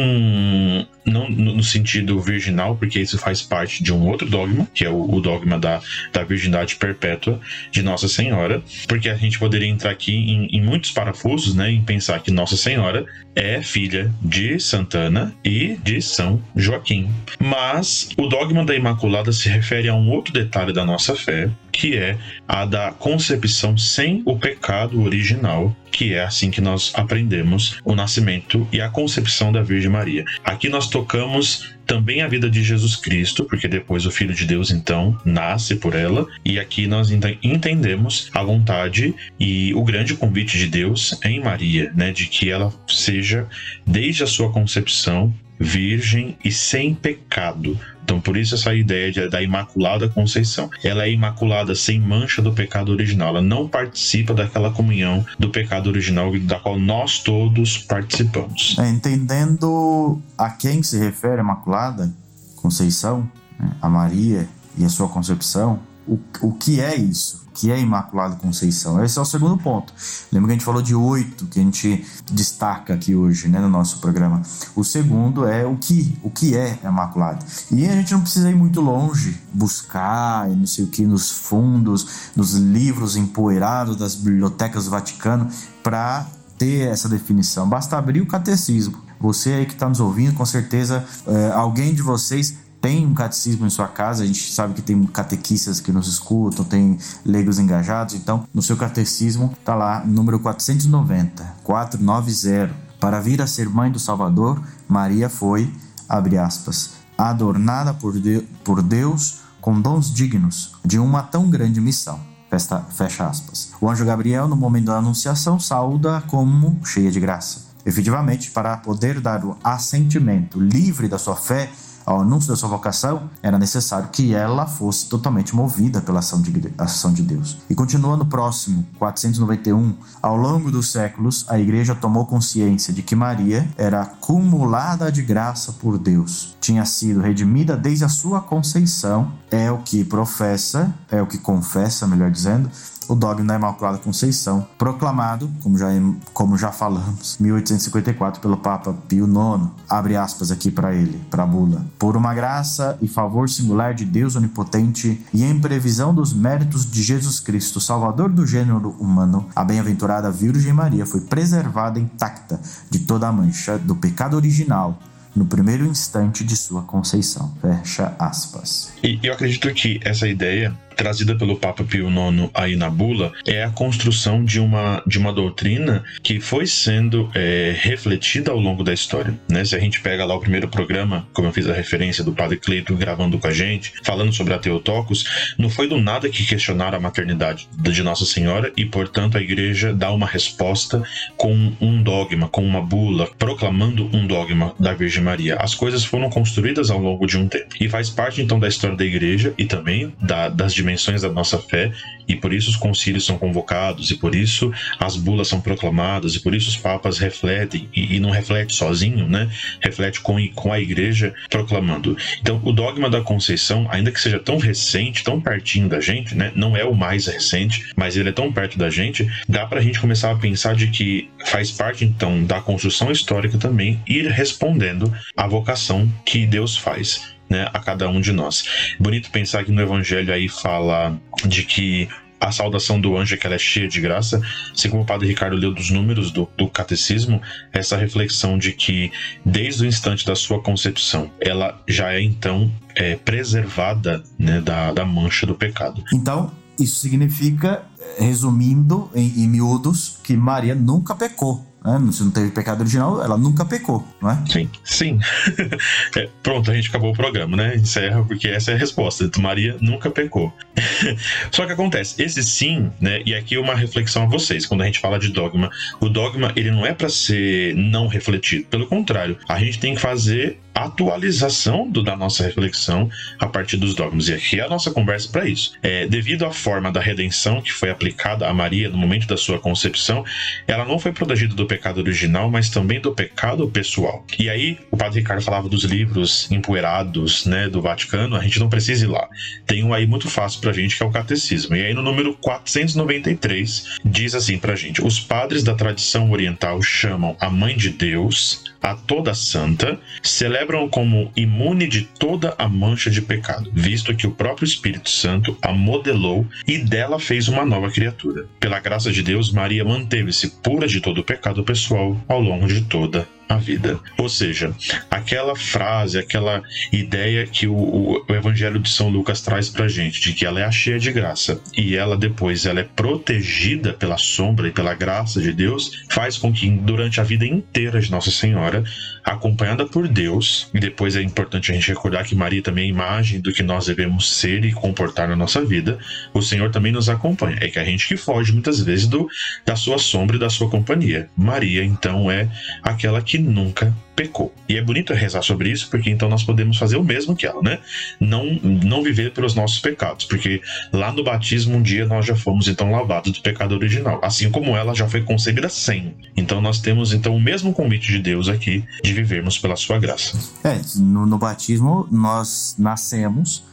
não 1.06 1.30
no 1.30 1.64
sentido 1.64 2.20
virginal, 2.20 2.76
porque 2.76 3.00
isso 3.00 3.18
faz 3.18 3.42
parte 3.42 3.84
de 3.84 3.94
um 3.94 4.08
outro 4.08 4.30
dogma, 4.30 4.68
que 4.74 4.86
é 4.86 4.90
o, 4.90 5.10
o 5.10 5.22
dogma 5.22 5.60
da, 5.60 5.82
da 6.12 6.24
virgindade 6.24 6.76
perpétua 6.76 7.40
de 7.72 7.82
Nossa 7.82 8.08
Senhora, 8.08 8.62
porque 8.88 9.10
a 9.10 9.16
gente 9.16 9.40
poderia 9.40 9.68
entrar 9.68 9.92
aqui 9.92 10.14
em, 10.14 10.48
em 10.48 10.62
muitos 10.62 10.92
parafusos, 10.92 11.56
né? 11.56 11.72
Em 11.72 11.84
pensar 11.84 12.20
que 12.22 12.32
Nossa 12.32 12.58
Senhora 12.58 13.06
é 13.36 13.62
filha 13.62 14.14
de 14.22 14.60
Santana 14.60 15.34
e 15.44 15.78
de 15.84 16.02
São 16.02 16.42
Joaquim. 16.56 17.10
Mas 17.40 18.10
o 18.18 18.28
dogma 18.28 18.64
da 18.64 18.76
Imaculada 18.76 19.32
se 19.32 19.50
refere 19.50 19.90
a 19.90 19.96
um 19.96 20.10
outro 20.10 20.34
detalhe 20.34 20.72
da 20.72 20.86
nossa 20.86 21.16
fé, 21.16 21.50
que 21.74 21.98
é 21.98 22.18
a 22.48 22.64
da 22.66 22.92
concepção 22.92 23.78
sem 23.78 24.22
o 24.26 24.38
pecado 24.38 25.02
original, 25.02 25.76
que 25.92 26.14
é 26.14 26.24
assim 26.24 26.50
que 26.50 26.62
nós 26.62 26.92
aprendemos 26.96 27.80
o 27.84 27.96
nascimento 27.96 28.66
e 28.72 28.80
a 28.80 28.90
concepção 28.90 29.52
da 29.52 29.62
Virgem 29.62 29.90
Maria. 29.90 30.24
Aqui 30.44 30.70
nós 30.70 30.88
tocamos 30.88 31.76
também 31.86 32.22
a 32.22 32.28
vida 32.28 32.50
de 32.50 32.64
Jesus 32.64 32.96
Cristo, 32.96 33.44
porque 33.46 33.68
depois 33.68 34.06
o 34.06 34.12
Filho 34.12 34.34
de 34.34 34.46
Deus 34.46 34.72
então 34.72 35.20
nasce 35.26 35.76
por 35.76 35.96
ela, 35.96 36.26
e 36.46 36.60
aqui 36.60 36.88
nós 36.88 37.10
entendemos 37.42 38.30
a 38.34 38.44
vontade 38.44 39.14
e 39.40 39.74
o 39.74 39.84
grande 39.84 40.16
convite 40.16 40.58
de 40.58 40.68
Deus 40.68 41.20
em 41.26 41.42
Maria, 41.42 41.92
né, 41.96 42.12
de 42.12 42.28
que 42.28 42.50
ela 42.50 42.74
seja 42.88 43.48
desde 43.86 44.24
a 44.24 44.28
sua 44.28 44.52
concepção 44.52 45.34
virgem 45.60 46.38
e 46.44 46.52
sem 46.52 46.94
pecado. 46.94 47.80
Então, 48.04 48.20
por 48.20 48.38
isso 48.38 48.56
essa 48.56 48.74
ideia 48.74 49.12
de, 49.12 49.28
da 49.30 49.42
Imaculada 49.42 50.10
Conceição. 50.10 50.70
Ela 50.84 51.06
é 51.06 51.12
imaculada 51.12 51.74
sem 51.74 52.00
mancha 52.00 52.42
do 52.42 52.52
pecado 52.52 52.92
original. 52.92 53.30
Ela 53.30 53.42
não 53.42 53.68
participa 53.68 54.34
daquela 54.34 54.72
comunhão 54.72 55.26
do 55.40 55.50
pecado 55.50 55.88
original 55.88 56.32
da 56.40 56.60
qual 56.60 56.80
nós 56.80 57.20
todos 57.20 57.78
participamos. 57.78 58.76
É, 58.80 58.90
entendendo 58.90 60.20
a 60.38 60.50
quem 60.50 60.84
se 60.84 60.98
refere 60.98 61.40
a 61.40 61.44
Imaculada 61.44 62.14
Conceição, 62.56 63.30
né, 63.60 63.72
a 63.82 63.90
Maria 63.90 64.48
e 64.78 64.86
a 64.86 64.90
sua 64.90 65.08
concepção, 65.08 65.80
o, 66.08 66.20
o 66.42 66.54
que 66.54 66.80
é 66.80 66.96
isso? 66.96 67.44
que 67.54 67.72
é 67.72 67.80
Imaculada 67.80 68.36
Conceição. 68.36 69.04
Esse 69.04 69.20
é 69.20 69.22
o 69.22 69.26
segundo 69.26 69.58
ponto. 69.58 69.94
Lembra 70.32 70.48
que 70.48 70.52
a 70.54 70.56
gente 70.56 70.66
falou 70.66 70.82
de 70.82 70.96
oito 70.96 71.46
que 71.46 71.60
a 71.60 71.64
gente 71.64 72.06
destaca 72.32 72.94
aqui 72.94 73.16
hoje, 73.16 73.48
né, 73.48 73.60
no 73.60 73.70
nosso 73.70 74.00
programa. 74.00 74.42
O 74.76 74.84
segundo 74.84 75.46
é 75.48 75.66
o 75.66 75.78
que, 75.78 76.18
o 76.24 76.30
que 76.30 76.58
é 76.58 76.80
Imaculada. 76.84 77.46
E 77.72 77.88
a 77.88 77.96
gente 77.96 78.14
não 78.14 78.22
precisa 78.22 78.50
ir 78.50 78.56
muito 78.56 78.82
longe, 78.82 79.40
buscar, 79.54 80.48
não 80.50 80.66
sei 80.66 80.86
o 80.86 80.88
que, 80.88 81.06
nos 81.06 81.30
fundos, 81.30 82.32
nos 82.36 82.54
livros 82.54 83.16
empoeirados 83.16 83.96
das 83.96 84.16
bibliotecas 84.16 84.86
do 84.86 84.92
Vaticano, 84.92 85.48
para 85.84 86.26
ter 86.58 86.88
essa 86.88 87.08
definição. 87.10 87.68
Basta 87.68 87.98
abrir 87.98 88.22
o 88.22 88.26
catecismo. 88.26 88.98
Você 89.20 89.54
aí 89.54 89.66
que 89.66 89.74
está 89.74 89.88
nos 89.88 90.00
ouvindo, 90.00 90.36
com 90.36 90.46
certeza 90.46 91.06
é, 91.26 91.52
alguém 91.52 91.94
de 91.94 92.02
vocês 92.02 92.56
tem 92.84 93.06
um 93.06 93.14
catecismo 93.14 93.66
em 93.66 93.70
sua 93.70 93.88
casa, 93.88 94.24
a 94.24 94.26
gente 94.26 94.52
sabe 94.52 94.74
que 94.74 94.82
tem 94.82 95.02
catequistas 95.06 95.80
que 95.80 95.90
nos 95.90 96.06
escutam, 96.06 96.66
tem 96.66 96.98
leigos 97.26 97.58
engajados, 97.58 98.14
então 98.14 98.46
no 98.54 98.62
seu 98.62 98.76
catecismo 98.76 99.54
tá 99.64 99.74
lá 99.74 100.04
número 100.06 100.38
490, 100.38 101.60
490. 101.64 102.76
Para 103.00 103.22
vir 103.22 103.42
a 103.42 103.48
ser 103.48 103.70
mãe 103.70 103.90
do 103.90 104.00
Salvador, 104.00 104.62
Maria 104.86 105.30
foi, 105.30 105.74
abre 106.10 106.38
aspas, 106.38 106.96
adornada 107.18 107.94
por, 107.94 108.20
de, 108.20 108.42
por 108.66 108.82
Deus 108.82 109.38
com 109.62 109.80
dons 109.80 110.14
dignos 110.14 110.76
de 110.84 111.00
uma 111.00 111.24
tão 111.24 111.50
grande 111.50 111.80
missão. 111.80 112.20
Fecha, 112.50 112.82
fecha 112.90 113.26
aspas. 113.26 113.72
O 113.80 113.90
anjo 113.90 114.04
Gabriel, 114.04 114.46
no 114.46 114.58
momento 114.58 114.88
da 114.88 114.98
anunciação, 114.98 115.58
saúda 115.58 116.22
como 116.28 116.78
cheia 116.84 117.10
de 117.10 117.22
graça. 117.22 117.72
Efetivamente, 117.86 118.52
para 118.52 118.76
poder 118.76 119.22
dar 119.22 119.46
o 119.46 119.58
assentimento 119.64 120.60
livre 120.60 121.08
da 121.08 121.18
sua 121.18 121.38
fé 121.38 121.70
ao 122.06 122.22
anúncio 122.22 122.50
da 122.50 122.56
sua 122.56 122.70
vocação, 122.70 123.30
era 123.42 123.58
necessário 123.58 124.10
que 124.10 124.34
ela 124.34 124.66
fosse 124.66 125.08
totalmente 125.08 125.56
movida 125.56 126.02
pela 126.02 126.20
ação 126.20 126.42
de, 126.42 126.74
ação 126.78 127.14
de 127.14 127.22
Deus. 127.22 127.58
E 127.70 127.76
continua 127.76 128.18
no 128.18 128.26
próximo, 128.26 128.86
491, 129.00 129.94
ao 130.22 130.36
longo 130.36 130.72
dos 130.72 130.92
séculos, 130.92 131.46
a 131.50 131.60
igreja 131.60 131.96
tomou 131.96 132.26
consciência 132.26 132.94
de 132.94 133.02
que 133.02 133.16
Maria 133.16 133.68
era 133.78 134.02
acumulada 134.02 135.12
de 135.12 135.22
graça 135.22 135.74
por 135.74 135.98
Deus, 135.98 136.56
tinha 136.60 136.86
sido 136.86 137.22
redimida 137.22 137.76
desde 137.76 138.06
a 138.06 138.10
sua 138.10 138.42
conceição, 138.42 139.32
é 139.52 139.72
o 139.72 139.80
que 139.80 140.04
professa, 140.04 140.94
é 141.10 141.22
o 141.22 141.28
que 141.28 141.38
confessa, 141.38 142.08
melhor 142.08 142.32
dizendo, 142.32 142.70
o 143.10 143.16
dogma 143.16 143.46
da 143.46 143.56
Imaculada 143.56 143.98
Conceição, 143.98 144.68
proclamado, 144.78 145.50
como 145.62 145.78
já, 145.78 145.88
como 146.34 146.58
já 146.58 146.72
falamos, 146.72 147.38
1854 147.40 148.42
pelo 148.42 148.58
Papa 148.58 148.94
Pio 149.08 149.26
IX. 149.26 149.70
Abre 149.90 150.16
aspas 150.16 150.52
aqui 150.52 150.72
para 150.72 150.94
ele, 150.94 151.20
para 151.30 151.44
a 151.44 151.46
bula. 151.46 151.86
Por 151.98 152.16
uma 152.16 152.34
graça 152.34 152.98
e 153.02 153.08
favor 153.08 153.50
singular 153.50 153.94
de 153.94 154.06
Deus 154.06 154.36
Onipotente 154.36 155.24
e 155.34 155.44
em 155.44 155.60
previsão 155.60 156.14
dos 156.14 156.34
méritos 156.34 156.90
de 156.90 157.02
Jesus 157.04 157.40
Cristo, 157.40 157.80
Salvador 157.80 158.30
do 158.30 158.46
gênero 158.46 158.96
humano, 159.00 159.48
a 159.56 159.64
bem-aventurada 159.64 160.32
Virgem 160.32 160.74
Maria 160.74 161.06
foi 161.06 161.22
preservada 161.22 162.00
intacta 162.00 162.60
de 162.90 163.00
toda 163.00 163.28
a 163.28 163.32
mancha 163.32 163.78
do 163.78 163.96
pecado 163.96 164.36
original 164.36 165.00
no 165.36 165.46
primeiro 165.46 165.86
instante 165.86 166.44
de 166.44 166.56
sua 166.56 166.84
conceição. 166.84 167.56
Fecha 167.62 168.16
aspas. 168.20 168.94
E 169.04 169.20
eu 169.24 169.34
acredito 169.34 169.72
que 169.74 170.00
essa 170.04 170.28
ideia 170.28 170.78
trazida 170.94 171.36
pelo 171.36 171.58
Papa 171.58 171.84
Pio 171.84 172.10
IX 172.10 172.50
aí 172.54 172.76
na 172.76 172.90
bula 172.90 173.32
é 173.46 173.64
a 173.64 173.70
construção 173.70 174.44
de 174.44 174.60
uma, 174.60 175.02
de 175.06 175.18
uma 175.18 175.34
doutrina 175.34 176.04
que 176.22 176.40
foi 176.40 176.66
sendo 176.68 177.30
é, 177.34 177.76
refletida 177.78 178.52
ao 178.52 178.60
longo 178.60 178.84
da 178.84 178.94
história. 178.94 179.38
Né? 179.50 179.66
Se 179.66 179.76
a 179.76 179.80
gente 179.80 180.02
pega 180.02 180.26
lá 180.26 180.36
o 180.36 180.40
primeiro 180.40 180.68
programa, 180.68 181.28
como 181.34 181.48
eu 181.48 181.54
fiz 181.54 181.68
a 181.68 181.74
referência 181.74 182.24
do 182.24 182.34
Padre 182.34 182.58
Cleito 182.58 182.96
gravando 182.96 183.38
com 183.38 183.48
a 183.48 183.52
gente, 183.52 183.94
falando 184.04 184.34
sobre 184.34 184.54
a 184.54 184.60
Teotocos, 184.60 185.54
não 185.58 185.70
foi 185.70 185.88
do 185.88 186.00
nada 186.00 186.30
que 186.30 186.46
questionaram 186.46 186.98
a 186.98 187.02
maternidade 187.02 187.68
de 187.78 188.04
Nossa 188.04 188.26
Senhora 188.26 188.72
e, 188.78 188.86
portanto, 188.86 189.38
a 189.38 189.42
igreja 189.42 189.94
dá 189.94 190.12
uma 190.12 190.28
resposta 190.28 191.04
com 191.38 191.74
um 191.82 192.02
dogma, 192.02 192.48
com 192.48 192.64
uma 192.64 192.82
bula, 192.82 193.30
proclamando 193.38 194.10
um 194.14 194.26
dogma 194.28 194.74
da 194.80 194.94
Virgem 194.94 195.24
Maria. 195.24 195.56
As 195.56 195.76
coisas 195.76 196.04
foram 196.04 196.30
construídas 196.30 196.90
ao 196.90 197.00
longo 197.00 197.26
de 197.26 197.38
um 197.38 197.48
tempo 197.48 197.76
e 197.80 197.90
faz 197.90 198.10
parte 198.10 198.42
então 198.42 198.60
da 198.60 198.68
história 198.68 198.96
da 198.96 199.06
igreja 199.06 199.54
e 199.58 199.66
também 199.66 200.14
da, 200.22 200.50
das 200.50 200.74
dimensões 200.84 201.22
da 201.22 201.32
nossa 201.32 201.58
fé, 201.58 201.92
e 202.28 202.36
por 202.36 202.54
isso 202.54 202.70
os 202.70 202.76
concílios 202.76 203.26
são 203.26 203.38
convocados, 203.38 204.12
e 204.12 204.16
por 204.16 204.36
isso 204.36 204.72
as 205.00 205.16
bulas 205.16 205.48
são 205.48 205.62
proclamadas, 205.62 206.36
e 206.36 206.40
por 206.40 206.54
isso 206.54 206.70
os 206.70 206.78
papas 206.78 207.18
refletem, 207.18 207.90
e, 207.96 208.16
e 208.16 208.20
não 208.20 208.30
reflete 208.30 208.76
sozinho, 208.76 209.28
né? 209.28 209.50
Reflete 209.82 210.20
com, 210.22 210.36
com 210.50 210.72
a 210.72 210.80
igreja 210.80 211.34
proclamando. 211.50 212.18
Então, 212.42 212.62
o 212.64 212.72
dogma 212.72 213.10
da 213.10 213.22
Conceição, 213.22 213.88
ainda 213.90 214.12
que 214.12 214.20
seja 214.20 214.40
tão 214.40 214.58
recente, 214.58 215.24
tão 215.24 215.40
pertinho 215.40 215.88
da 215.88 216.00
gente, 216.00 216.36
né? 216.36 216.52
Não 216.56 216.76
é 216.76 216.84
o 216.84 216.94
mais 216.94 217.28
recente, 217.28 217.92
mas 217.96 218.18
ele 218.18 218.30
é 218.30 218.34
tão 218.34 218.52
perto 218.52 218.78
da 218.78 218.90
gente, 218.90 219.30
dá 219.48 219.66
para 219.66 219.80
a 219.80 219.84
gente 219.84 220.00
começar 220.00 220.32
a 220.32 220.36
pensar 220.36 220.76
de 220.76 220.88
que 220.88 221.30
faz 221.46 221.72
parte, 221.72 222.04
então, 222.04 222.44
da 222.44 222.60
construção 222.60 223.12
histórica 223.12 223.58
também 223.58 224.02
ir 224.06 224.28
respondendo 224.28 225.14
à 225.36 225.48
vocação 225.48 226.12
que 226.26 226.46
Deus 226.46 226.76
faz 226.76 227.33
né, 227.54 227.70
a 227.72 227.80
cada 227.80 228.10
um 228.10 228.20
de 228.20 228.32
nós. 228.32 228.66
Bonito 229.00 229.30
pensar 229.30 229.64
que 229.64 229.72
no 229.72 229.80
Evangelho 229.80 230.34
aí 230.34 230.50
fala 230.50 231.16
de 231.46 231.62
que 231.62 232.10
a 232.42 232.52
saudação 232.52 233.00
do 233.00 233.16
anjo 233.16 233.36
é 233.36 233.38
que 233.38 233.46
ela 233.46 233.56
é 233.56 233.60
cheia 233.60 233.88
de 233.88 234.02
graça, 234.02 234.42
assim 234.74 234.90
como 234.90 235.04
o 235.04 235.06
padre 235.06 235.28
Ricardo 235.28 235.56
leu 235.56 235.72
dos 235.72 235.92
números 235.92 236.32
do, 236.32 236.50
do 236.58 236.68
catecismo, 236.68 237.40
essa 237.72 237.96
reflexão 237.96 238.58
de 238.58 238.74
que 238.74 239.12
desde 239.46 239.84
o 239.84 239.86
instante 239.86 240.26
da 240.26 240.36
sua 240.36 240.62
concepção, 240.62 241.32
ela 241.40 241.82
já 241.88 242.12
é 242.12 242.22
então 242.22 242.70
é, 242.96 243.16
preservada 243.16 244.24
né, 244.38 244.60
da, 244.60 244.92
da 244.92 245.06
mancha 245.06 245.46
do 245.46 245.56
pecado. 245.56 246.04
Então, 246.12 246.52
isso 246.78 247.00
significa, 247.00 247.84
resumindo 248.18 249.10
em, 249.16 249.44
em 249.44 249.48
miúdos, 249.48 250.18
que 250.24 250.36
Maria 250.36 250.76
nunca 250.76 251.16
pecou. 251.16 251.73
Né? 251.84 252.12
Se 252.12 252.24
não 252.24 252.32
teve 252.32 252.52
pecado 252.52 252.82
original, 252.82 253.22
ela 253.22 253.38
nunca 253.38 253.66
pecou, 253.66 254.08
não 254.22 254.32
é? 254.32 254.44
Sim, 254.50 254.70
sim. 254.84 255.20
é, 256.16 256.30
pronto, 256.42 256.72
a 256.72 256.74
gente 256.74 256.90
acabou 256.90 257.12
o 257.12 257.16
programa, 257.16 257.58
né? 257.58 257.76
Encerra, 257.76 258.24
porque 258.24 258.48
essa 258.48 258.72
é 258.72 258.76
a 258.76 258.78
resposta. 258.78 259.30
Maria 259.40 259.78
nunca 259.82 260.10
pecou. 260.10 260.54
Só 261.52 261.66
que 261.66 261.74
acontece, 261.74 262.22
esse 262.22 262.44
sim, 262.44 262.90
né? 263.02 263.22
E 263.26 263.36
aqui 263.36 263.58
uma 263.58 263.76
reflexão 263.76 264.24
a 264.24 264.26
vocês, 264.28 264.66
quando 264.66 264.82
a 264.82 264.86
gente 264.86 265.00
fala 265.00 265.20
de 265.20 265.30
dogma. 265.30 265.70
O 266.00 266.08
dogma, 266.08 266.52
ele 266.56 266.72
não 266.72 266.86
é 266.86 266.94
para 266.94 267.10
ser 267.10 267.76
não 267.76 268.08
refletido. 268.08 268.66
Pelo 268.66 268.88
contrário, 268.88 269.38
a 269.48 269.60
gente 269.60 269.80
tem 269.80 269.96
que 269.96 270.02
fazer 270.02 270.60
atualização 270.74 271.90
do, 271.90 272.02
da 272.02 272.16
nossa 272.16 272.44
reflexão 272.44 273.10
a 273.40 273.48
partir 273.48 273.78
dos 273.78 273.94
dogmas. 273.94 274.28
E 274.28 274.34
aqui 274.34 274.60
é 274.60 274.64
a 274.64 274.70
nossa 274.70 274.92
conversa 274.92 275.30
para 275.30 275.48
isso. 275.48 275.74
É, 275.82 276.08
devido 276.08 276.46
à 276.46 276.52
forma 276.52 276.92
da 276.92 277.00
redenção 277.00 277.62
que 277.62 277.72
foi 277.72 277.90
aplicada 277.90 278.48
a 278.48 278.54
Maria 278.54 278.90
no 278.90 278.98
momento 278.98 279.28
da 279.28 279.38
sua 279.38 279.60
concepção, 279.60 280.24
ela 280.68 280.86
não 280.86 280.98
foi 280.98 281.12
protegida 281.12 281.56
do 281.56 281.66
pecado 281.66 282.00
original, 282.00 282.50
mas 282.50 282.70
também 282.70 283.00
do 283.00 283.14
pecado 283.14 283.68
pessoal. 283.68 284.26
E 284.40 284.50
aí, 284.50 284.78
o 284.92 284.98
padre 284.98 285.20
Ricardo 285.20 285.44
falava 285.44 285.70
dos 285.70 285.84
livros 285.84 286.52
empoeirados 286.52 287.46
né, 287.46 287.70
do 287.70 287.82
Vaticano, 287.82 288.36
a 288.36 288.42
gente 288.42 288.60
não 288.60 288.70
precisa 288.70 289.06
ir 289.06 289.10
lá. 289.10 289.28
Tem 289.66 289.84
um 289.84 289.94
aí 289.94 290.06
muito 290.06 290.30
fácil 290.30 290.60
pra 290.62 290.74
gente 290.74 290.98
que 290.98 291.04
é 291.04 291.06
o 291.06 291.12
Catecismo. 291.12 291.76
E 291.76 291.86
aí, 291.86 291.94
no 291.94 292.02
número 292.02 292.34
493, 292.36 294.00
diz 294.04 294.36
assim 294.36 294.58
pra 294.58 294.76
gente: 294.76 295.04
Os 295.04 295.20
padres 295.20 295.64
da 295.64 295.74
tradição 295.74 296.32
oriental 296.32 296.82
chamam 296.82 297.36
a 297.40 297.50
Mãe 297.50 297.76
de 297.76 297.90
Deus 297.90 298.73
a 298.84 298.96
toda 298.96 299.34
santa, 299.34 299.98
celebram 300.22 300.90
como 300.90 301.32
imune 301.38 301.88
de 301.88 302.02
toda 302.02 302.54
a 302.58 302.68
mancha 302.68 303.10
de 303.10 303.22
pecado, 303.22 303.72
visto 303.74 304.14
que 304.14 304.28
o 304.28 304.32
próprio 304.32 304.66
Espírito 304.66 305.10
Santo 305.10 305.58
a 305.62 305.72
modelou 305.72 306.46
e 306.68 306.78
dela 306.78 307.18
fez 307.18 307.48
uma 307.48 307.66
nova 307.66 307.90
criatura. 307.90 308.46
Pela 308.60 308.82
graça 308.82 309.10
de 309.10 309.24
Deus, 309.24 309.52
Maria 309.54 309.86
manteve-se 309.86 310.50
pura 310.62 310.86
de 310.86 311.00
todo 311.00 311.22
o 311.22 311.24
pecado 311.24 311.64
pessoal 311.64 312.20
ao 312.28 312.42
longo 312.42 312.68
de 312.68 312.82
toda 312.82 313.26
a 313.48 313.58
vida. 313.58 314.00
Ou 314.18 314.30
seja, 314.30 314.74
aquela 315.10 315.56
frase, 315.56 316.18
aquela 316.18 316.62
ideia 316.92 317.46
que 317.46 317.68
o, 317.68 318.24
o, 318.28 318.34
Evangelho 318.34 318.80
de 318.80 318.90
São 318.90 319.10
Lucas 319.10 319.42
traz 319.42 319.70
pra 319.70 319.88
gente, 319.88 320.22
de 320.22 320.34
que 320.34 320.46
ela 320.46 320.60
é 320.60 320.64
a 320.64 320.72
cheia 320.72 321.00
de 321.00 321.12
graça 321.12 321.62
e 321.78 321.96
ela 321.96 322.18
depois 322.18 322.66
ela 322.66 322.80
é 322.80 322.84
protegida 322.84 323.94
pela 323.94 324.18
sombra 324.18 324.68
e 324.68 324.72
pela 324.72 324.94
graça 324.94 325.42
de 325.42 325.54
Deus, 325.54 326.04
faz 326.10 326.38
com 326.38 326.52
que 326.52 326.70
durante 326.70 327.22
a 327.22 327.24
vida 327.24 327.46
inteira 327.46 328.00
de 328.00 328.12
Nossa 328.12 328.32
Senhora, 328.32 328.84
acompanhada 329.24 329.86
por 329.86 330.08
Deus, 330.08 330.70
e 330.74 330.80
depois 330.80 331.16
é 331.16 331.22
importante 331.22 331.72
a 331.72 331.76
gente 331.76 331.88
recordar 331.88 332.26
que 332.26 332.36
Maria 332.36 332.62
também 332.62 332.86
é 332.86 332.88
a 332.88 332.90
imagem 332.90 333.40
do 333.40 333.54
que 333.54 333.64
nós 333.64 333.86
devemos 333.86 334.30
ser 334.30 334.66
e 334.66 334.72
comportar 334.72 335.28
na 335.28 335.36
nossa 335.36 335.64
vida, 335.64 335.98
o 336.34 336.42
Senhor 336.42 336.70
também 336.72 336.92
nos 336.92 337.10
acompanha. 337.10 337.58
É 337.62 337.70
que 337.70 337.80
a 337.80 337.86
gente 337.86 338.08
que 338.08 338.18
foge 338.18 338.52
muitas 338.52 338.80
vezes 338.82 339.08
do, 339.08 339.30
da 339.66 339.76
sua 339.76 339.98
sombra 339.98 340.36
e 340.36 340.40
da 340.40 340.50
sua 340.50 340.70
companhia. 340.70 341.30
Maria, 341.38 341.84
então, 341.84 342.30
é 342.30 342.50
aquela 342.82 343.22
que 343.22 343.33
nunca 343.38 343.96
pecou. 344.16 344.54
E 344.70 344.78
é 344.78 344.82
bonito 344.82 345.14
rezar 345.14 345.42
sobre 345.42 345.70
isso, 345.70 345.90
porque 345.90 346.10
então 346.10 346.30
nós 346.30 346.44
podemos 346.44 346.78
fazer 346.78 346.98
o 346.98 347.04
mesmo 347.04 347.36
que 347.36 347.46
ela, 347.46 347.62
né? 347.62 347.80
Não, 348.20 348.46
não 348.64 349.04
viver 349.04 349.34
pelos 349.34 349.56
nossos 349.56 349.80
pecados, 349.80 350.26
porque 350.26 350.62
lá 350.92 351.12
no 351.12 351.24
batismo 351.24 351.78
um 351.78 351.82
dia 351.82 352.06
nós 352.06 352.26
já 352.26 352.36
fomos 352.36 352.68
então 352.68 352.92
lavados 352.92 353.32
do 353.32 353.42
pecado 353.42 353.74
original, 353.74 354.20
assim 354.24 354.50
como 354.50 354.76
ela 354.76 354.94
já 354.94 355.08
foi 355.08 355.22
concebida 355.22 355.70
sem. 355.70 356.16
Então 356.38 356.62
nós 356.62 356.80
temos 356.80 357.14
então 357.14 357.36
o 357.36 357.42
mesmo 357.42 357.74
convite 357.74 358.12
de 358.12 358.20
Deus 358.20 358.48
aqui 358.48 358.84
de 359.04 359.14
vivermos 359.14 359.58
pela 359.58 359.76
sua 359.76 359.98
graça. 359.98 360.38
É, 360.64 360.80
no, 360.98 361.26
no 361.26 361.38
batismo 361.38 362.08
nós 362.12 362.76
nascemos 362.78 363.64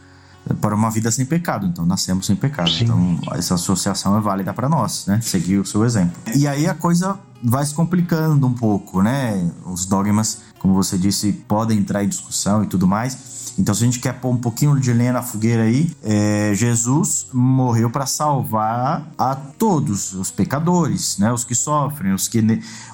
para 0.60 0.74
uma 0.74 0.90
vida 0.90 1.10
sem 1.10 1.24
pecado. 1.24 1.66
Então, 1.66 1.84
nascemos 1.84 2.26
sem 2.26 2.34
pecado. 2.34 2.70
Sim. 2.70 2.84
Então, 2.84 3.20
essa 3.32 3.54
associação 3.54 4.16
é 4.16 4.20
válida 4.20 4.52
para 4.52 4.68
nós, 4.68 5.06
né? 5.06 5.20
Seguir 5.20 5.58
o 5.58 5.66
seu 5.66 5.84
exemplo. 5.84 6.16
E 6.34 6.46
aí 6.46 6.66
a 6.66 6.74
coisa 6.74 7.18
vai 7.42 7.64
se 7.64 7.74
complicando 7.74 8.46
um 8.46 8.52
pouco, 8.52 9.02
né? 9.02 9.50
Os 9.64 9.86
dogmas, 9.86 10.42
como 10.58 10.74
você 10.74 10.98
disse, 10.98 11.32
podem 11.32 11.78
entrar 11.78 12.04
em 12.04 12.08
discussão 12.08 12.62
e 12.62 12.66
tudo 12.66 12.86
mais. 12.86 13.39
Então, 13.58 13.74
se 13.74 13.82
a 13.82 13.86
gente 13.86 14.00
quer 14.00 14.14
pôr 14.14 14.30
um 14.30 14.36
pouquinho 14.36 14.78
de 14.78 14.92
lenha 14.92 15.12
na 15.12 15.22
fogueira 15.22 15.64
aí, 15.64 15.90
é, 16.02 16.52
Jesus 16.54 17.26
morreu 17.32 17.90
para 17.90 18.06
salvar 18.06 19.10
a 19.18 19.34
todos 19.34 20.14
os 20.14 20.30
pecadores, 20.30 21.18
né? 21.18 21.32
Os 21.32 21.44
que 21.44 21.54
sofrem, 21.54 22.12
os 22.12 22.28
que 22.28 22.40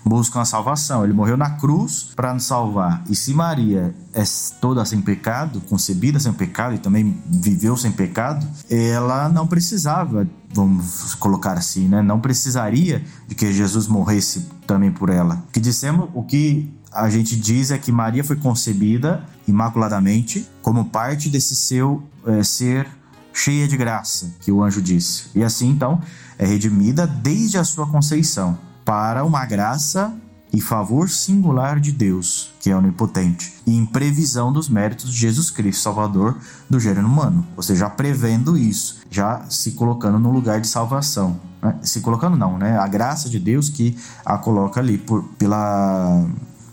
buscam 0.04 0.40
a 0.40 0.44
salvação. 0.44 1.04
Ele 1.04 1.12
morreu 1.12 1.36
na 1.36 1.50
cruz 1.50 2.10
para 2.14 2.32
nos 2.34 2.44
salvar. 2.44 3.02
E 3.08 3.14
se 3.14 3.32
Maria 3.34 3.94
é 4.12 4.22
toda 4.60 4.84
sem 4.84 5.00
pecado, 5.00 5.60
concebida 5.62 6.18
sem 6.18 6.32
pecado 6.32 6.74
e 6.74 6.78
também 6.78 7.16
viveu 7.26 7.76
sem 7.76 7.92
pecado, 7.92 8.46
ela 8.70 9.28
não 9.28 9.46
precisava, 9.46 10.26
vamos 10.52 11.14
colocar 11.14 11.52
assim, 11.52 11.88
né? 11.88 12.02
Não 12.02 12.20
precisaria 12.20 13.04
de 13.28 13.34
que 13.34 13.52
Jesus 13.52 13.86
morresse 13.86 14.48
também 14.66 14.90
por 14.90 15.10
ela. 15.10 15.44
O 15.48 15.52
que 15.52 15.60
dissemos, 15.60 16.08
o 16.14 16.22
que 16.22 16.72
a 16.96 17.10
gente 17.10 17.36
diz 17.36 17.70
é 17.70 17.78
que 17.78 17.92
Maria 17.92 18.24
foi 18.24 18.36
concebida 18.36 19.24
imaculadamente 19.46 20.48
como 20.62 20.86
parte 20.86 21.28
desse 21.28 21.54
seu 21.54 22.02
é, 22.26 22.42
ser 22.42 22.88
cheia 23.32 23.68
de 23.68 23.76
graça, 23.76 24.34
que 24.40 24.50
o 24.50 24.62
anjo 24.62 24.80
disse. 24.80 25.24
E 25.34 25.44
assim, 25.44 25.68
então, 25.68 26.00
é 26.38 26.46
redimida 26.46 27.06
desde 27.06 27.58
a 27.58 27.64
sua 27.64 27.86
conceição 27.86 28.58
para 28.84 29.24
uma 29.24 29.44
graça 29.44 30.14
e 30.52 30.60
favor 30.60 31.10
singular 31.10 31.78
de 31.78 31.92
Deus, 31.92 32.54
que 32.60 32.70
é 32.70 32.76
onipotente, 32.76 33.52
e 33.66 33.76
em 33.76 33.84
previsão 33.84 34.50
dos 34.50 34.68
méritos 34.70 35.12
de 35.12 35.18
Jesus 35.18 35.50
Cristo, 35.50 35.82
Salvador 35.82 36.38
do 36.70 36.80
gênero 36.80 37.06
humano. 37.06 37.46
Ou 37.56 37.62
seja, 37.62 37.80
já 37.80 37.90
prevendo 37.90 38.56
isso, 38.56 39.00
já 39.10 39.44
se 39.50 39.72
colocando 39.72 40.18
no 40.18 40.30
lugar 40.30 40.60
de 40.60 40.68
salvação. 40.68 41.38
Né? 41.60 41.78
Se 41.82 42.00
colocando, 42.00 42.36
não, 42.36 42.56
né? 42.56 42.78
A 42.78 42.86
graça 42.86 43.28
de 43.28 43.38
Deus 43.38 43.68
que 43.68 43.98
a 44.24 44.38
coloca 44.38 44.80
ali 44.80 44.96
por, 44.96 45.24
pela 45.36 46.24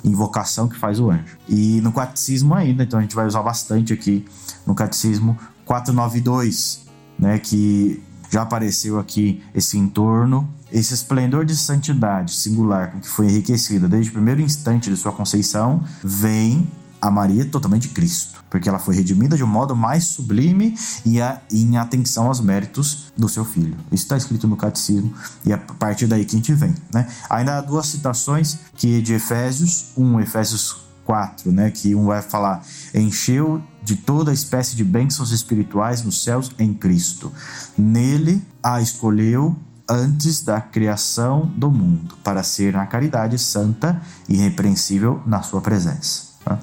invocação 0.04 0.68
que 0.68 0.78
faz 0.78 1.00
o 1.00 1.10
anjo. 1.10 1.38
E 1.48 1.80
no 1.82 1.92
catecismo 1.92 2.54
ainda, 2.54 2.84
então 2.84 3.00
a 3.00 3.02
gente 3.02 3.16
vai 3.16 3.26
usar 3.26 3.42
bastante 3.42 3.94
aqui 3.94 4.26
no 4.66 4.76
catecismo 4.76 5.38
492, 5.66 6.86
né, 7.18 7.40
que 7.40 8.02
já 8.30 8.42
apareceu 8.42 9.00
aqui 9.00 9.44
esse 9.54 9.78
entorno, 9.78 10.50
esse 10.72 10.94
esplendor 10.94 11.46
de 11.46 11.56
santidade 11.56 12.34
singular 12.34 12.92
com 12.92 13.00
que 13.00 13.08
foi 13.08 13.28
enriquecida 13.28 13.88
desde 13.88 14.10
o 14.10 14.14
primeiro 14.14 14.42
instante 14.42 14.90
de 14.90 14.98
sua 14.98 15.12
conceição, 15.12 15.84
vem 16.04 16.68
a 17.00 17.12
Maria 17.12 17.46
totalmente 17.46 17.90
Cristo, 17.90 18.43
porque 18.54 18.70
ela 18.70 18.78
foi 18.78 18.96
redimida 18.96 19.36
de 19.36 19.44
um 19.44 19.48
modo 19.48 19.76
mais 19.76 20.04
sublime 20.04 20.78
e 21.04 21.20
a, 21.20 21.42
em 21.52 21.76
atenção 21.76 22.28
aos 22.28 22.40
méritos 22.40 23.12
do 23.18 23.28
seu 23.28 23.44
filho. 23.44 23.76
Isso 23.92 24.04
está 24.04 24.16
escrito 24.16 24.48
no 24.48 24.56
catecismo 24.56 25.12
e 25.44 25.52
é 25.52 25.56
a 25.56 25.58
partir 25.58 26.06
daí 26.06 26.24
que 26.24 26.36
a 26.36 26.38
gente 26.38 26.54
vem. 26.54 26.76
Né? 26.94 27.08
Ainda 27.32 27.58
há 27.58 27.62
duas 27.62 27.88
citações 27.88 28.60
que 28.76 29.02
de 29.02 29.16
Efésios, 29.16 29.88
um 29.98 30.20
Efésios 30.20 30.78
4, 31.04 31.52
né, 31.52 31.72
que 31.72 31.96
um 31.96 32.06
vai 32.06 32.22
falar 32.22 32.64
encheu 32.94 33.60
de 33.84 33.96
toda 33.96 34.32
espécie 34.32 34.76
de 34.76 34.84
bênçãos 34.84 35.32
espirituais 35.32 36.04
nos 36.04 36.24
céus 36.24 36.52
em 36.60 36.76
Cristo. 36.76 37.32
Nele 37.76 38.40
a 38.62 38.80
escolheu 38.80 39.58
antes 39.90 40.44
da 40.44 40.62
criação 40.62 41.52
do 41.58 41.72
mundo, 41.72 42.16
para 42.24 42.44
ser 42.44 42.74
na 42.74 42.86
caridade 42.86 43.40
santa 43.40 44.00
e 44.30 44.36
irrepreensível 44.36 45.24
na 45.26 45.42
sua 45.42 45.60
presença. 45.60 46.34
Tá? 46.46 46.60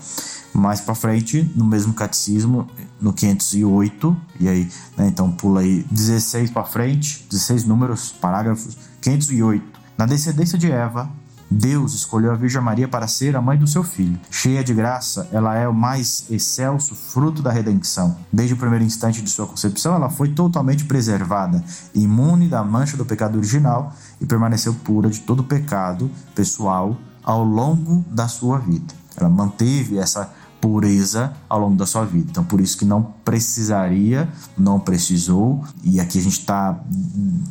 Mais 0.53 0.81
para 0.81 0.95
frente, 0.95 1.51
no 1.55 1.65
mesmo 1.65 1.95
catecismo, 1.95 2.69
no 3.01 3.13
508, 3.13 4.17
e 4.41 4.49
aí, 4.49 4.69
né, 4.97 5.07
então 5.07 5.31
pula 5.31 5.61
aí 5.61 5.87
16 5.91 6.51
para 6.51 6.65
frente, 6.65 7.27
16 7.31 7.65
números, 7.65 8.13
parágrafos, 8.13 8.77
508. 9.01 9.81
Na 9.97 10.07
descendência 10.07 10.59
de 10.59 10.71
Eva, 10.71 11.11
Deus 11.51 11.95
escolheu 11.95 12.31
a 12.31 12.37
Virgem 12.37 12.63
Maria 12.63 12.87
para 12.87 13.09
ser 13.09 13.35
a 13.35 13.43
mãe 13.43 13.59
do 13.59 13.67
seu 13.67 13.83
filho. 13.83 14.19
Cheia 14.31 14.63
de 14.63 14.73
graça, 14.73 15.29
ela 15.33 15.57
é 15.57 15.67
o 15.67 15.75
mais 15.75 16.27
excelso 16.31 16.95
fruto 16.95 17.43
da 17.43 17.51
redenção. 17.51 18.17
Desde 18.33 18.55
o 18.55 18.57
primeiro 18.57 18.85
instante 18.85 19.21
de 19.21 19.29
sua 19.29 19.49
concepção, 19.49 19.97
ela 19.97 20.09
foi 20.09 20.29
totalmente 20.29 20.85
preservada, 20.85 21.63
imune 21.93 22.47
da 22.47 22.63
mancha 22.63 22.97
do 22.97 23.05
pecado 23.05 23.37
original 23.37 23.93
e 24.21 24.27
permaneceu 24.27 24.73
pura 24.75 25.11
de 25.11 25.21
todo 25.21 25.43
pecado 25.43 26.09
pessoal 26.37 26.97
ao 27.25 27.43
longo 27.43 28.05
da 28.09 28.29
sua 28.29 28.59
vida. 28.59 28.95
Ela 29.17 29.29
manteve 29.29 29.99
essa 29.99 30.33
pureza 30.61 31.33
ao 31.49 31.61
longo 31.61 31.77
da 31.77 31.87
sua 31.87 32.05
vida. 32.05 32.29
Então, 32.31 32.45
por 32.45 32.61
isso 32.61 32.77
que 32.77 32.85
não 32.85 33.03
precisaria, 33.25 34.29
não 34.57 34.79
precisou, 34.79 35.65
e 35.83 35.99
aqui 35.99 36.19
a 36.19 36.23
gente 36.23 36.39
está 36.39 36.79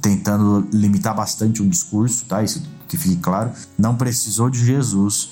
tentando 0.02 0.68
limitar 0.72 1.16
bastante 1.16 1.62
um 1.62 1.68
discurso, 1.68 2.26
tá? 2.26 2.44
Isso 2.44 2.62
que 2.88 2.98
fique 2.98 3.18
claro. 3.18 3.52
Não 3.78 3.96
precisou 3.96 4.50
de 4.50 4.64
Jesus 4.66 5.30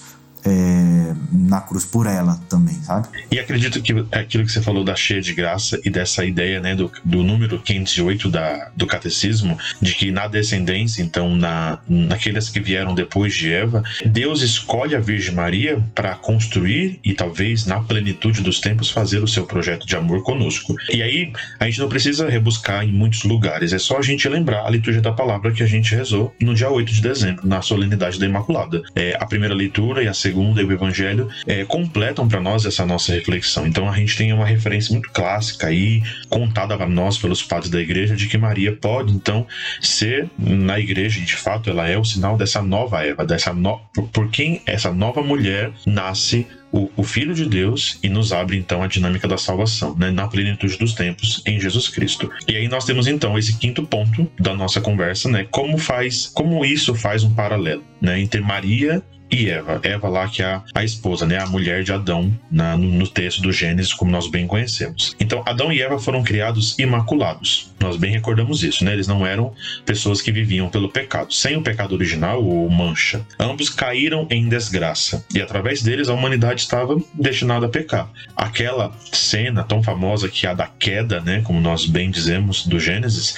é, 0.47 1.13
na 1.31 1.61
cruz 1.61 1.85
por 1.85 2.07
ela 2.07 2.39
também, 2.49 2.75
sabe? 2.75 3.07
E 3.31 3.39
acredito 3.39 3.81
que 3.81 3.93
aquilo 4.11 4.45
que 4.45 4.51
você 4.51 4.61
falou 4.61 4.83
da 4.83 4.95
cheia 4.95 5.21
de 5.21 5.33
graça 5.33 5.79
e 5.83 5.89
dessa 5.89 6.23
ideia 6.25 6.59
né, 6.59 6.75
do, 6.75 6.91
do 7.03 7.23
número 7.23 7.59
508 7.59 8.29
da, 8.29 8.71
do 8.75 8.87
catecismo, 8.87 9.57
de 9.81 9.93
que 9.93 10.11
na 10.11 10.27
descendência, 10.27 11.01
então, 11.01 11.35
na, 11.35 11.79
naqueles 11.87 12.49
que 12.49 12.59
vieram 12.59 12.95
depois 12.95 13.33
de 13.33 13.51
Eva, 13.51 13.83
Deus 14.05 14.41
escolhe 14.41 14.95
a 14.95 14.99
Virgem 14.99 15.33
Maria 15.33 15.83
para 15.93 16.15
construir 16.15 16.99
e 17.03 17.13
talvez 17.13 17.65
na 17.65 17.81
plenitude 17.81 18.41
dos 18.41 18.59
tempos 18.59 18.89
fazer 18.89 19.23
o 19.23 19.27
seu 19.27 19.45
projeto 19.45 19.85
de 19.85 19.95
amor 19.95 20.23
conosco. 20.23 20.75
E 20.91 21.01
aí 21.01 21.33
a 21.59 21.65
gente 21.65 21.79
não 21.79 21.89
precisa 21.89 22.29
rebuscar 22.29 22.83
em 22.83 22.91
muitos 22.91 23.23
lugares, 23.23 23.73
é 23.73 23.79
só 23.79 23.97
a 23.97 24.01
gente 24.01 24.27
lembrar 24.27 24.65
a 24.65 24.69
liturgia 24.69 25.01
da 25.01 25.11
palavra 25.11 25.51
que 25.51 25.63
a 25.63 25.67
gente 25.67 25.93
rezou 25.93 26.33
no 26.41 26.53
dia 26.53 26.69
8 26.69 26.93
de 26.93 27.01
dezembro, 27.01 27.47
na 27.47 27.61
solenidade 27.61 28.19
da 28.19 28.25
Imaculada. 28.25 28.83
É, 28.95 29.17
a 29.19 29.25
primeira 29.25 29.53
leitura 29.53 30.03
e 30.03 30.07
a 30.07 30.13
segunda 30.37 30.61
e 30.61 30.65
o 30.65 30.71
Evangelho 30.71 31.29
é, 31.47 31.65
completam 31.65 32.27
para 32.27 32.39
nós 32.39 32.63
essa 32.63 32.85
nossa 32.85 33.11
reflexão. 33.11 33.65
Então 33.65 33.89
a 33.89 33.95
gente 33.95 34.15
tem 34.15 34.31
uma 34.31 34.45
referência 34.45 34.93
muito 34.93 35.09
clássica 35.09 35.67
aí, 35.67 36.03
contada 36.29 36.77
para 36.77 36.87
nós 36.87 37.17
pelos 37.17 37.41
padres 37.41 37.71
da 37.71 37.81
igreja, 37.81 38.15
de 38.15 38.27
que 38.27 38.37
Maria 38.37 38.71
pode 38.71 39.13
então 39.13 39.47
ser 39.81 40.29
na 40.37 40.79
igreja, 40.79 41.19
e 41.19 41.23
de 41.23 41.35
fato 41.35 41.69
ela 41.71 41.87
é 41.87 41.97
o 41.97 42.05
sinal 42.05 42.37
dessa 42.37 42.61
nova 42.61 43.03
Eva, 43.03 43.25
dessa 43.25 43.51
no... 43.51 43.79
por 44.13 44.29
quem 44.29 44.61
essa 44.65 44.93
nova 44.93 45.23
mulher 45.23 45.71
nasce 45.85 46.45
o, 46.71 46.91
o, 46.97 47.03
Filho 47.03 47.33
de 47.33 47.45
Deus 47.45 47.97
e 48.03 48.09
nos 48.09 48.33
abre 48.33 48.57
então 48.57 48.83
a 48.83 48.87
dinâmica 48.87 49.27
da 49.27 49.37
salvação, 49.37 49.95
né, 49.97 50.11
na 50.11 50.27
plenitude 50.27 50.77
dos 50.77 50.93
tempos 50.93 51.41
em 51.45 51.59
Jesus 51.59 51.87
Cristo. 51.87 52.29
E 52.47 52.55
aí 52.55 52.67
nós 52.67 52.83
temos 52.83 53.07
então 53.07 53.37
esse 53.37 53.57
quinto 53.57 53.83
ponto 53.83 54.29
da 54.37 54.53
nossa 54.53 54.81
conversa, 54.81 55.29
né, 55.29 55.47
como 55.49 55.77
faz, 55.77 56.27
como 56.27 56.63
isso 56.65 56.93
faz 56.93 57.23
um 57.23 57.33
paralelo, 57.33 57.83
né, 58.01 58.19
entre 58.19 58.41
Maria 58.41 59.01
e 59.31 59.49
Eva. 59.49 59.79
Eva 59.83 60.07
lá 60.07 60.27
que 60.27 60.41
é 60.41 60.61
a, 60.73 60.83
esposa, 60.83 61.25
né, 61.25 61.37
a 61.37 61.45
mulher 61.45 61.83
de 61.83 61.91
Adão 61.91 62.31
na, 62.49 62.77
no, 62.77 62.87
no, 62.87 63.07
texto 63.07 63.41
do 63.41 63.51
Gênesis, 63.51 63.93
como 63.93 64.11
nós 64.11 64.29
bem 64.29 64.47
conhecemos. 64.47 65.15
Então, 65.19 65.43
Adão 65.45 65.71
e 65.71 65.81
Eva 65.81 65.99
foram 65.99 66.23
criados 66.23 66.77
imaculados. 66.77 67.73
Nós 67.79 67.97
bem 67.97 68.11
recordamos 68.11 68.63
isso, 68.63 68.83
né? 68.83 68.93
Eles 68.93 69.07
não 69.07 69.25
eram 69.25 69.53
pessoas 69.85 70.21
que 70.21 70.31
viviam 70.31 70.69
pelo 70.69 70.89
pecado, 70.89 71.33
sem 71.33 71.55
o 71.55 71.61
pecado 71.61 71.93
original 71.93 72.43
ou 72.43 72.69
mancha. 72.69 73.25
Ambos 73.39 73.69
caíram 73.69 74.27
em 74.29 74.47
desgraça 74.47 75.25
e 75.33 75.41
através 75.41 75.81
deles 75.81 76.09
a 76.09 76.13
humanidade 76.13 76.61
estava 76.61 76.97
destinada 77.13 77.65
a 77.65 77.69
pecar. 77.69 78.09
Aquela 78.35 78.91
cena 79.11 79.63
tão 79.63 79.83
famosa 79.83 80.29
que 80.29 80.45
é 80.45 80.49
a 80.49 80.53
da 80.53 80.67
queda, 80.67 81.21
né, 81.21 81.41
como 81.43 81.61
nós 81.61 81.85
bem 81.85 82.09
dizemos 82.09 82.65
do 82.65 82.79
Gênesis, 82.79 83.35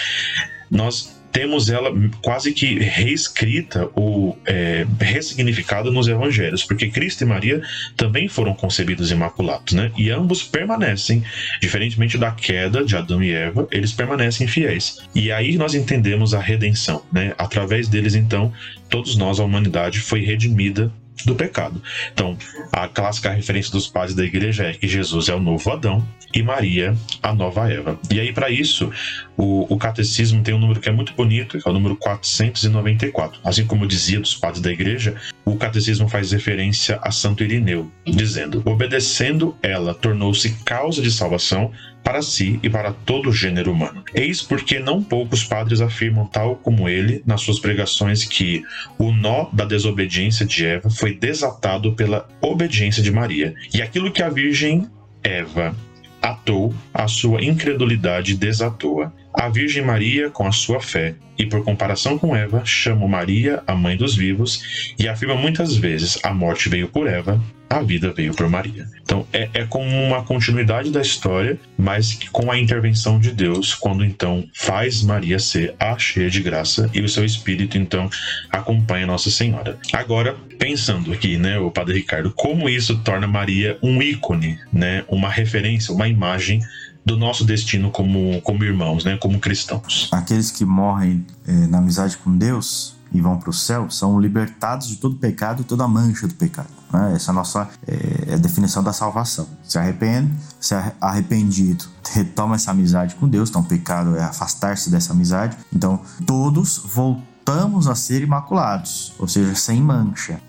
nós 0.69 1.19
temos 1.39 1.69
ela 1.69 1.89
quase 2.22 2.51
que 2.51 2.79
reescrita 2.79 3.89
ou 3.96 4.38
é, 4.46 4.86
ressignificada 5.00 5.89
nos 5.89 6.10
evangelhos, 6.10 6.65
porque 6.65 6.89
Cristo 6.89 7.24
e 7.24 7.25
Maria 7.25 7.62
também 7.96 8.27
foram 8.27 8.53
concebidos 8.53 9.10
imaculados, 9.10 9.72
né? 9.72 9.89
E 9.98 10.12
ambos 10.12 10.43
permanecem, 10.43 11.24
diferentemente 11.62 12.17
da 12.17 12.31
queda 12.31 12.84
de 12.84 12.93
Adão 12.93 13.24
e 13.24 13.31
Eva, 13.31 13.65
eles 13.72 13.93
permanecem 13.93 14.48
fiéis. 14.48 14.98
E 15.15 15.31
aí 15.31 15.55
nós 15.55 15.74
entendemos 15.74 16.34
a 16.34 16.41
redenção, 16.41 17.05
né? 17.10 17.34
Através 17.38 17.88
deles, 17.88 18.15
então, 18.15 18.51
todos 18.89 19.15
nós, 19.15 19.39
a 19.39 19.46
humanidade, 19.46 20.01
foi 20.01 20.19
redimida 20.19 20.91
do 21.26 21.36
pecado. 21.36 21.82
Então, 22.14 22.38
a 22.72 22.88
clássica 22.88 23.32
referência 23.32 23.72
dos 23.72 23.88
pais 23.88 24.14
da 24.14 24.24
igreja 24.24 24.66
é 24.66 24.74
que 24.74 24.88
Jesus 24.88 25.30
é 25.30 25.36
o 25.36 25.40
novo 25.40 25.72
Adão 25.72 26.06
e 26.34 26.42
Maria 26.44 26.96
a 27.22 27.34
nova 27.34 27.72
Eva. 27.72 28.00
E 28.10 28.20
aí, 28.20 28.32
para 28.32 28.50
isso, 28.50 28.92
o, 29.38 29.74
o, 29.74 29.78
catecismo 29.78 30.44
tem 30.44 30.54
um 30.54 30.60
número 30.60 30.80
que 30.80 30.90
é 30.90 30.92
muito 30.92 31.14
bonito, 31.14 31.60
que 31.60 31.68
é 31.68 31.72
o 31.72 31.74
número 31.74 31.96
494. 31.96 33.40
Assim 33.44 33.66
como 33.66 33.88
dizia 33.88 34.20
dos 34.20 34.36
padres 34.36 34.62
da 34.62 34.72
igreja, 34.72 35.16
o 35.46 35.56
catecismo 35.56 36.08
faz 36.08 36.32
referência 36.32 37.00
a 37.02 37.12
Santo 37.12 37.44
Irineu, 37.44 37.92
dizendo: 38.06 38.62
Obedecendo 38.66 39.56
ela, 39.62 39.94
tornou-se 39.94 40.50
causa 40.64 41.02
de 41.02 41.12
salvação 41.12 41.72
para 42.10 42.24
si 42.24 42.60
e 42.63 42.70
para 42.72 42.92
todo 42.92 43.30
o 43.30 43.32
gênero 43.32 43.72
humano. 43.72 44.04
Eis 44.16 44.42
porque 44.42 44.80
não 44.80 45.04
poucos 45.04 45.44
padres 45.44 45.80
afirmam, 45.80 46.25
tal 46.25 46.56
como 46.56 46.89
ele, 46.89 47.22
nas 47.24 47.42
suas 47.42 47.60
pregações, 47.60 48.25
que 48.25 48.63
o 48.98 49.12
nó 49.12 49.48
da 49.54 49.63
desobediência 49.63 50.44
de 50.44 50.66
Eva 50.66 50.89
foi 50.89 51.13
desatado 51.13 51.94
pela 51.94 52.28
obediência 52.42 53.04
de 53.04 53.12
Maria, 53.12 53.54
e 53.72 53.80
aquilo 53.80 54.12
que 54.12 54.24
a 54.24 54.30
Virgem 54.30 54.88
Eva 55.24 55.75
atou, 56.20 56.74
a 56.92 57.08
sua 57.08 57.44
incredulidade 57.44 58.36
desatou. 58.36 59.12
A 59.33 59.48
Virgem 59.48 59.83
Maria, 59.83 60.29
com 60.29 60.48
a 60.48 60.51
sua 60.51 60.79
fé, 60.79 61.15
e 61.38 61.45
por 61.45 61.63
comparação 61.63 62.17
com 62.17 62.36
Eva, 62.36 62.63
chama 62.65 63.07
Maria 63.07 63.63
a 63.65 63.74
mãe 63.74 63.96
dos 63.96 64.15
vivos 64.15 64.94
e 65.00 65.07
afirma 65.07 65.35
muitas 65.35 65.75
vezes: 65.75 66.20
a 66.22 66.33
morte 66.33 66.68
veio 66.68 66.89
por 66.89 67.07
Eva, 67.07 67.42
a 67.70 67.81
vida 67.81 68.11
veio 68.11 68.33
por 68.33 68.50
Maria. 68.50 68.87
Então 69.01 69.25
é, 69.31 69.50
é 69.53 69.65
como 69.65 69.87
uma 69.87 70.24
continuidade 70.24 70.92
da 70.92 71.01
história, 71.01 71.57
mas 71.77 72.20
com 72.31 72.51
a 72.51 72.59
intervenção 72.59 73.20
de 73.20 73.31
Deus, 73.31 73.74
quando 73.74 74.03
então 74.03 74.44
faz 74.53 75.03
Maria 75.03 75.39
ser 75.39 75.75
a 75.79 75.98
cheia 75.98 76.29
de 76.29 76.42
graça 76.42 76.89
e 76.94 77.01
o 77.01 77.07
seu 77.07 77.24
espírito 77.24 77.77
então 77.77 78.09
acompanha 78.50 79.07
Nossa 79.07 79.29
Senhora. 79.29 79.77
Agora, 79.94 80.35
pensando 80.57 81.13
aqui, 81.13 81.37
né, 81.37 81.59
o 81.59 81.72
Padre 81.72 81.96
Ricardo, 81.96 82.33
como 82.35 82.68
isso 82.68 82.98
torna 83.03 83.27
Maria 83.27 83.77
um 83.81 84.01
ícone, 84.01 84.59
né, 84.74 85.05
uma 85.07 85.29
referência, 85.29 85.94
uma 85.94 86.07
imagem 86.07 86.59
do 87.05 87.18
nosso 87.18 87.44
destino 87.44 87.92
como, 87.92 88.42
como 88.42 88.64
irmãos, 88.64 89.03
né, 89.03 89.18
como 89.18 89.40
cristãos. 89.40 90.09
Aqueles 90.12 90.51
que 90.51 90.66
morrem 90.66 91.25
é, 91.48 91.51
na 91.68 91.79
amizade 91.79 92.18
com 92.18 92.35
Deus 92.38 93.00
e 93.12 93.20
vão 93.22 93.38
para 93.38 93.50
o 93.50 93.53
céu 93.53 93.90
são 93.90 94.20
libertados 94.20 94.88
de 94.88 94.98
todo 94.98 95.16
pecado 95.16 95.62
e 95.62 95.64
toda 95.64 95.88
mancha 95.88 96.27
do 96.27 96.35
pecado. 96.35 96.70
Né? 96.92 97.14
Essa 97.16 97.31
é 97.31 97.33
a 97.33 97.35
nossa 97.35 97.68
é, 97.88 98.25
é 98.27 98.33
a 98.35 98.38
definição 98.38 98.83
da 98.83 98.94
salvação. 98.94 99.48
Se 99.64 99.79
arrepende, 99.79 100.31
se 100.59 100.75
arrependido, 101.00 101.85
retoma 102.12 102.55
essa 102.55 102.72
amizade 102.72 103.16
com 103.16 103.27
Deus. 103.27 103.50
Então, 103.50 103.64
pecado 103.64 104.16
é 104.16 104.24
afastar-se 104.24 104.90
dessa 104.90 105.14
amizade. 105.14 105.57
Então, 105.74 106.01
todos 106.25 106.81
voltamos 106.94 107.88
a 107.88 107.96
ser 107.96 108.22
imaculados, 108.22 109.14
ou 109.18 109.27
seja, 109.27 109.55
sem 109.55 109.81
mancha. 109.81 110.40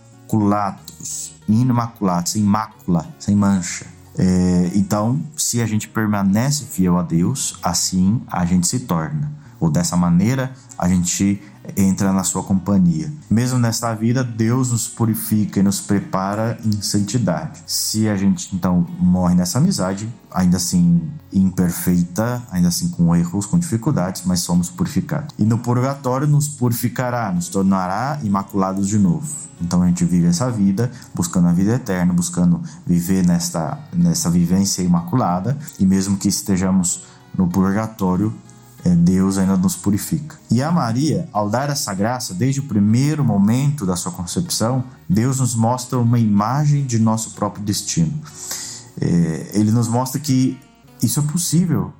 Imaculados, 1.49 2.33
sem 2.33 2.43
mácula, 2.43 3.07
sem 3.19 3.35
mancha. 3.35 3.87
É, 4.19 4.71
então, 4.75 5.21
se 5.37 5.61
a 5.61 5.67
gente 5.67 5.89
permanece 5.89 6.65
fiel 6.65 6.99
a 6.99 7.03
Deus, 7.03 7.59
assim 7.63 8.21
a 8.27 8.45
gente 8.45 8.67
se 8.67 8.81
torna. 8.81 9.33
Ou 9.59 9.71
dessa 9.71 9.97
maneira 9.97 10.53
a 10.79 10.89
gente 10.89 11.41
entra 11.77 12.13
na 12.13 12.25
sua 12.25 12.43
companhia. 12.43 13.13
Mesmo 13.29 13.59
nesta 13.59 13.95
vida, 13.95 14.23
Deus 14.23 14.71
nos 14.71 14.89
purifica 14.89 15.61
e 15.61 15.63
nos 15.63 15.81
prepara 15.81 16.59
em 16.65 16.81
santidade. 16.83 17.63
Se 17.67 18.09
a 18.09 18.17
gente 18.17 18.55
então 18.55 18.87
morre 18.99 19.35
nessa 19.35 19.59
amizade, 19.59 20.09
ainda 20.31 20.57
assim 20.57 21.11
imperfeita, 21.33 22.43
ainda 22.51 22.69
assim 22.69 22.89
com 22.89 23.15
erros, 23.15 23.47
com 23.47 23.59
dificuldades, 23.59 24.23
mas 24.25 24.41
somos 24.41 24.71
purificados. 24.71 25.35
E 25.39 25.45
no 25.45 25.59
purgatório 25.59 26.27
nos 26.27 26.49
purificará, 26.49 27.31
nos 27.33 27.49
tornará 27.49 28.19
imaculados 28.23 28.89
de 28.89 28.99
novo. 28.99 29.51
Então 29.61 29.83
a 29.83 29.87
gente 29.87 30.05
vive 30.05 30.27
essa 30.27 30.51
vida 30.51 30.91
buscando 31.15 31.49
a 31.49 31.53
vida 31.53 31.75
eterna, 31.75 32.13
buscando 32.13 32.63
viver 32.87 33.27
nesta, 33.27 33.79
nessa 33.93 34.31
vivência 34.31 34.83
imaculada, 34.83 35.57
e 35.79 35.85
mesmo 35.85 36.17
que 36.17 36.29
estejamos 36.29 37.03
no 37.37 37.47
purgatório, 37.49 38.33
Deus 38.89 39.37
ainda 39.37 39.57
nos 39.57 39.77
purifica. 39.77 40.37
E 40.51 40.63
a 40.63 40.71
Maria, 40.71 41.29
ao 41.33 41.51
dar 41.51 41.69
essa 41.69 41.93
graça, 41.93 42.33
desde 42.33 42.61
o 42.61 42.63
primeiro 42.65 43.23
momento 43.23 43.85
da 43.85 43.95
sua 43.95 44.11
concepção, 44.11 44.83
Deus 45.09 45.39
nos 45.39 45.55
mostra 45.55 45.99
uma 45.99 46.19
imagem 46.19 46.87
de 46.87 46.99
nosso 46.99 47.33
próprio 47.33 47.63
destino. 47.63 48.13
É, 49.01 49.51
ele 49.53 49.71
nos 49.71 49.89
mostra 49.89 50.19
que 50.19 50.59
isso 51.03 51.21
é 51.21 51.23
possível 51.23 51.93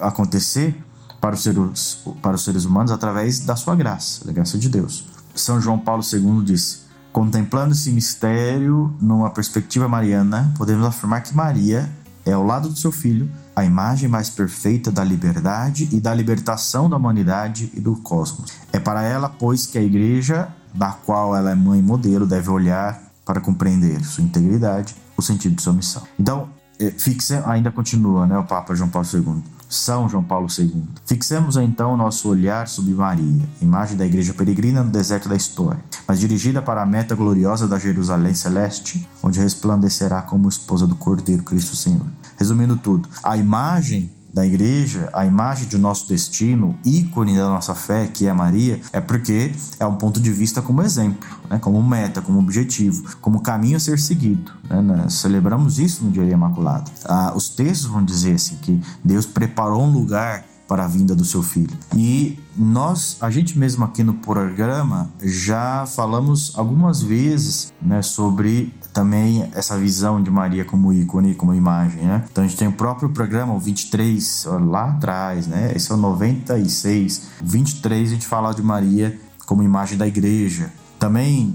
acontecer 0.00 0.76
para 1.20 1.34
os, 1.34 1.42
seres, 1.42 1.98
para 2.22 2.36
os 2.36 2.44
seres 2.44 2.64
humanos 2.64 2.92
através 2.92 3.40
da 3.40 3.56
sua 3.56 3.74
graça, 3.74 4.24
da 4.24 4.32
graça 4.32 4.56
de 4.56 4.68
Deus. 4.68 5.04
São 5.34 5.60
João 5.60 5.78
Paulo 5.78 6.02
II 6.02 6.44
diz: 6.44 6.82
Contemplando 7.12 7.72
esse 7.72 7.90
mistério 7.90 8.94
numa 9.00 9.30
perspectiva 9.30 9.88
mariana, 9.88 10.52
podemos 10.56 10.84
afirmar 10.86 11.22
que 11.22 11.34
Maria 11.34 11.90
é 12.24 12.32
ao 12.32 12.44
lado 12.44 12.68
do 12.68 12.76
seu 12.76 12.92
filho 12.92 13.30
a 13.58 13.64
imagem 13.64 14.08
mais 14.08 14.30
perfeita 14.30 14.88
da 14.88 15.02
liberdade 15.02 15.88
e 15.90 16.00
da 16.00 16.14
libertação 16.14 16.88
da 16.88 16.96
humanidade 16.96 17.72
e 17.74 17.80
do 17.80 17.96
cosmos. 17.96 18.52
É 18.72 18.78
para 18.78 19.02
ela, 19.02 19.28
pois, 19.28 19.66
que 19.66 19.76
a 19.76 19.82
igreja, 19.82 20.48
da 20.72 20.92
qual 20.92 21.34
ela 21.34 21.50
é 21.50 21.54
mãe 21.56 21.82
modelo, 21.82 22.24
deve 22.24 22.48
olhar 22.50 23.02
para 23.24 23.40
compreender 23.40 24.04
sua 24.04 24.22
integridade, 24.22 24.94
o 25.16 25.22
sentido 25.22 25.56
de 25.56 25.62
sua 25.62 25.72
missão. 25.72 26.04
Então, 26.16 26.48
é, 26.78 26.92
fixe, 26.92 27.34
ainda 27.44 27.72
continua, 27.72 28.28
né, 28.28 28.38
o 28.38 28.44
Papa 28.44 28.76
João 28.76 28.88
Paulo 28.88 29.08
II. 29.12 29.42
São 29.68 30.08
João 30.08 30.22
Paulo 30.22 30.46
II. 30.56 30.84
Fixemos 31.04 31.56
então 31.56 31.96
nosso 31.96 32.28
olhar 32.28 32.68
sobre 32.68 32.94
Maria, 32.94 33.42
imagem 33.60 33.96
da 33.96 34.06
igreja 34.06 34.32
peregrina 34.32 34.84
no 34.84 34.90
deserto 34.90 35.28
da 35.28 35.34
história, 35.36 35.82
mas 36.06 36.20
dirigida 36.20 36.62
para 36.62 36.80
a 36.80 36.86
meta 36.86 37.14
gloriosa 37.14 37.66
da 37.66 37.78
Jerusalém 37.78 38.34
celeste, 38.34 39.06
onde 39.20 39.40
resplandecerá 39.40 40.22
como 40.22 40.48
esposa 40.48 40.86
do 40.86 40.94
Cordeiro 40.94 41.42
Cristo 41.42 41.76
Senhor. 41.76 42.06
Resumindo 42.38 42.76
tudo, 42.76 43.08
a 43.22 43.36
imagem 43.36 44.10
da 44.32 44.46
igreja, 44.46 45.08
a 45.12 45.26
imagem 45.26 45.66
de 45.66 45.76
nosso 45.76 46.08
destino, 46.08 46.78
ícone 46.84 47.36
da 47.36 47.48
nossa 47.48 47.74
fé, 47.74 48.06
que 48.06 48.26
é 48.26 48.32
Maria, 48.32 48.80
é 48.92 49.00
porque 49.00 49.52
é 49.80 49.86
um 49.86 49.96
ponto 49.96 50.20
de 50.20 50.30
vista 50.30 50.62
como 50.62 50.82
exemplo, 50.82 51.28
né? 51.50 51.58
como 51.58 51.82
meta, 51.82 52.20
como 52.20 52.38
objetivo, 52.38 53.16
como 53.20 53.40
caminho 53.40 53.76
a 53.76 53.80
ser 53.80 53.98
seguido. 53.98 54.52
Né? 54.70 55.08
Celebramos 55.08 55.78
isso 55.78 56.04
no 56.04 56.10
Dia 56.10 56.22
Imaculado. 56.24 56.90
Ah, 57.04 57.32
os 57.34 57.48
textos 57.48 57.88
vão 57.88 58.04
dizer 58.04 58.34
assim, 58.34 58.56
que 58.56 58.80
Deus 59.02 59.26
preparou 59.26 59.82
um 59.82 59.90
lugar 59.90 60.44
para 60.68 60.84
a 60.84 60.86
vinda 60.86 61.16
do 61.16 61.24
seu 61.24 61.42
filho. 61.42 61.74
E 61.96 62.38
nós, 62.54 63.16
a 63.22 63.30
gente 63.30 63.58
mesmo 63.58 63.84
aqui 63.86 64.04
no 64.04 64.14
programa, 64.14 65.10
já 65.22 65.86
falamos 65.86 66.52
algumas 66.54 67.00
vezes 67.00 67.72
né, 67.80 68.02
sobre 68.02 68.74
também 68.98 69.48
essa 69.54 69.78
visão 69.78 70.20
de 70.20 70.28
Maria 70.28 70.64
como 70.64 70.92
ícone, 70.92 71.32
como 71.32 71.54
imagem, 71.54 72.02
né? 72.02 72.24
Então 72.32 72.42
a 72.42 72.48
gente 72.48 72.58
tem 72.58 72.66
o 72.66 72.72
próprio 72.72 73.08
programa, 73.10 73.54
o 73.54 73.58
23, 73.60 74.48
lá 74.66 74.90
atrás, 74.90 75.46
né? 75.46 75.70
Esse 75.72 75.92
é 75.92 75.94
o 75.94 75.98
96. 75.98 77.28
O 77.40 77.46
23 77.46 78.08
a 78.08 78.12
gente 78.12 78.26
fala 78.26 78.52
de 78.52 78.60
Maria 78.60 79.16
como 79.46 79.62
imagem 79.62 79.96
da 79.96 80.04
igreja. 80.04 80.72
Também 80.98 81.54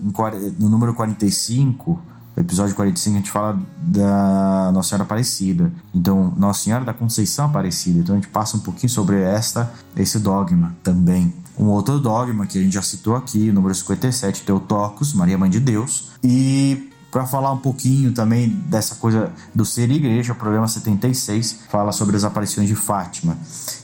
no 0.58 0.70
número 0.70 0.94
45, 0.94 2.00
no 2.34 2.42
episódio 2.42 2.74
45 2.76 3.14
a 3.14 3.20
gente 3.20 3.30
fala 3.30 3.60
da 3.78 4.72
Nossa 4.72 4.88
Senhora 4.88 5.04
Aparecida. 5.04 5.70
Então, 5.94 6.34
Nossa 6.38 6.64
Senhora 6.64 6.86
da 6.86 6.94
Conceição 6.94 7.48
Aparecida. 7.48 8.00
Então 8.00 8.16
a 8.16 8.20
gente 8.20 8.30
passa 8.30 8.56
um 8.56 8.62
pouquinho 8.62 8.90
sobre 8.90 9.20
esta, 9.20 9.70
esse 9.98 10.18
dogma 10.18 10.74
também. 10.82 11.34
Um 11.60 11.66
outro 11.66 12.00
dogma 12.00 12.48
que 12.48 12.58
a 12.58 12.62
gente 12.62 12.74
já 12.74 12.82
citou 12.82 13.18
aqui, 13.18 13.52
número 13.52 13.76
57, 13.76 14.44
Teotocos, 14.44 15.14
Maria 15.14 15.38
Mãe 15.38 15.50
de 15.50 15.60
Deus. 15.60 16.14
E 16.24 16.93
para 17.14 17.28
falar 17.28 17.52
um 17.52 17.60
pouquinho 17.60 18.12
também 18.12 18.50
dessa 18.50 18.96
coisa 18.96 19.32
do 19.54 19.64
ser 19.64 19.92
igreja, 19.92 20.34
o 20.34 20.36
programa 20.36 20.68
76 20.68 21.66
fala 21.70 21.92
sobre 21.92 22.16
as 22.16 22.24
aparições 22.24 22.68
de 22.68 22.76
Fátima. 22.76 23.38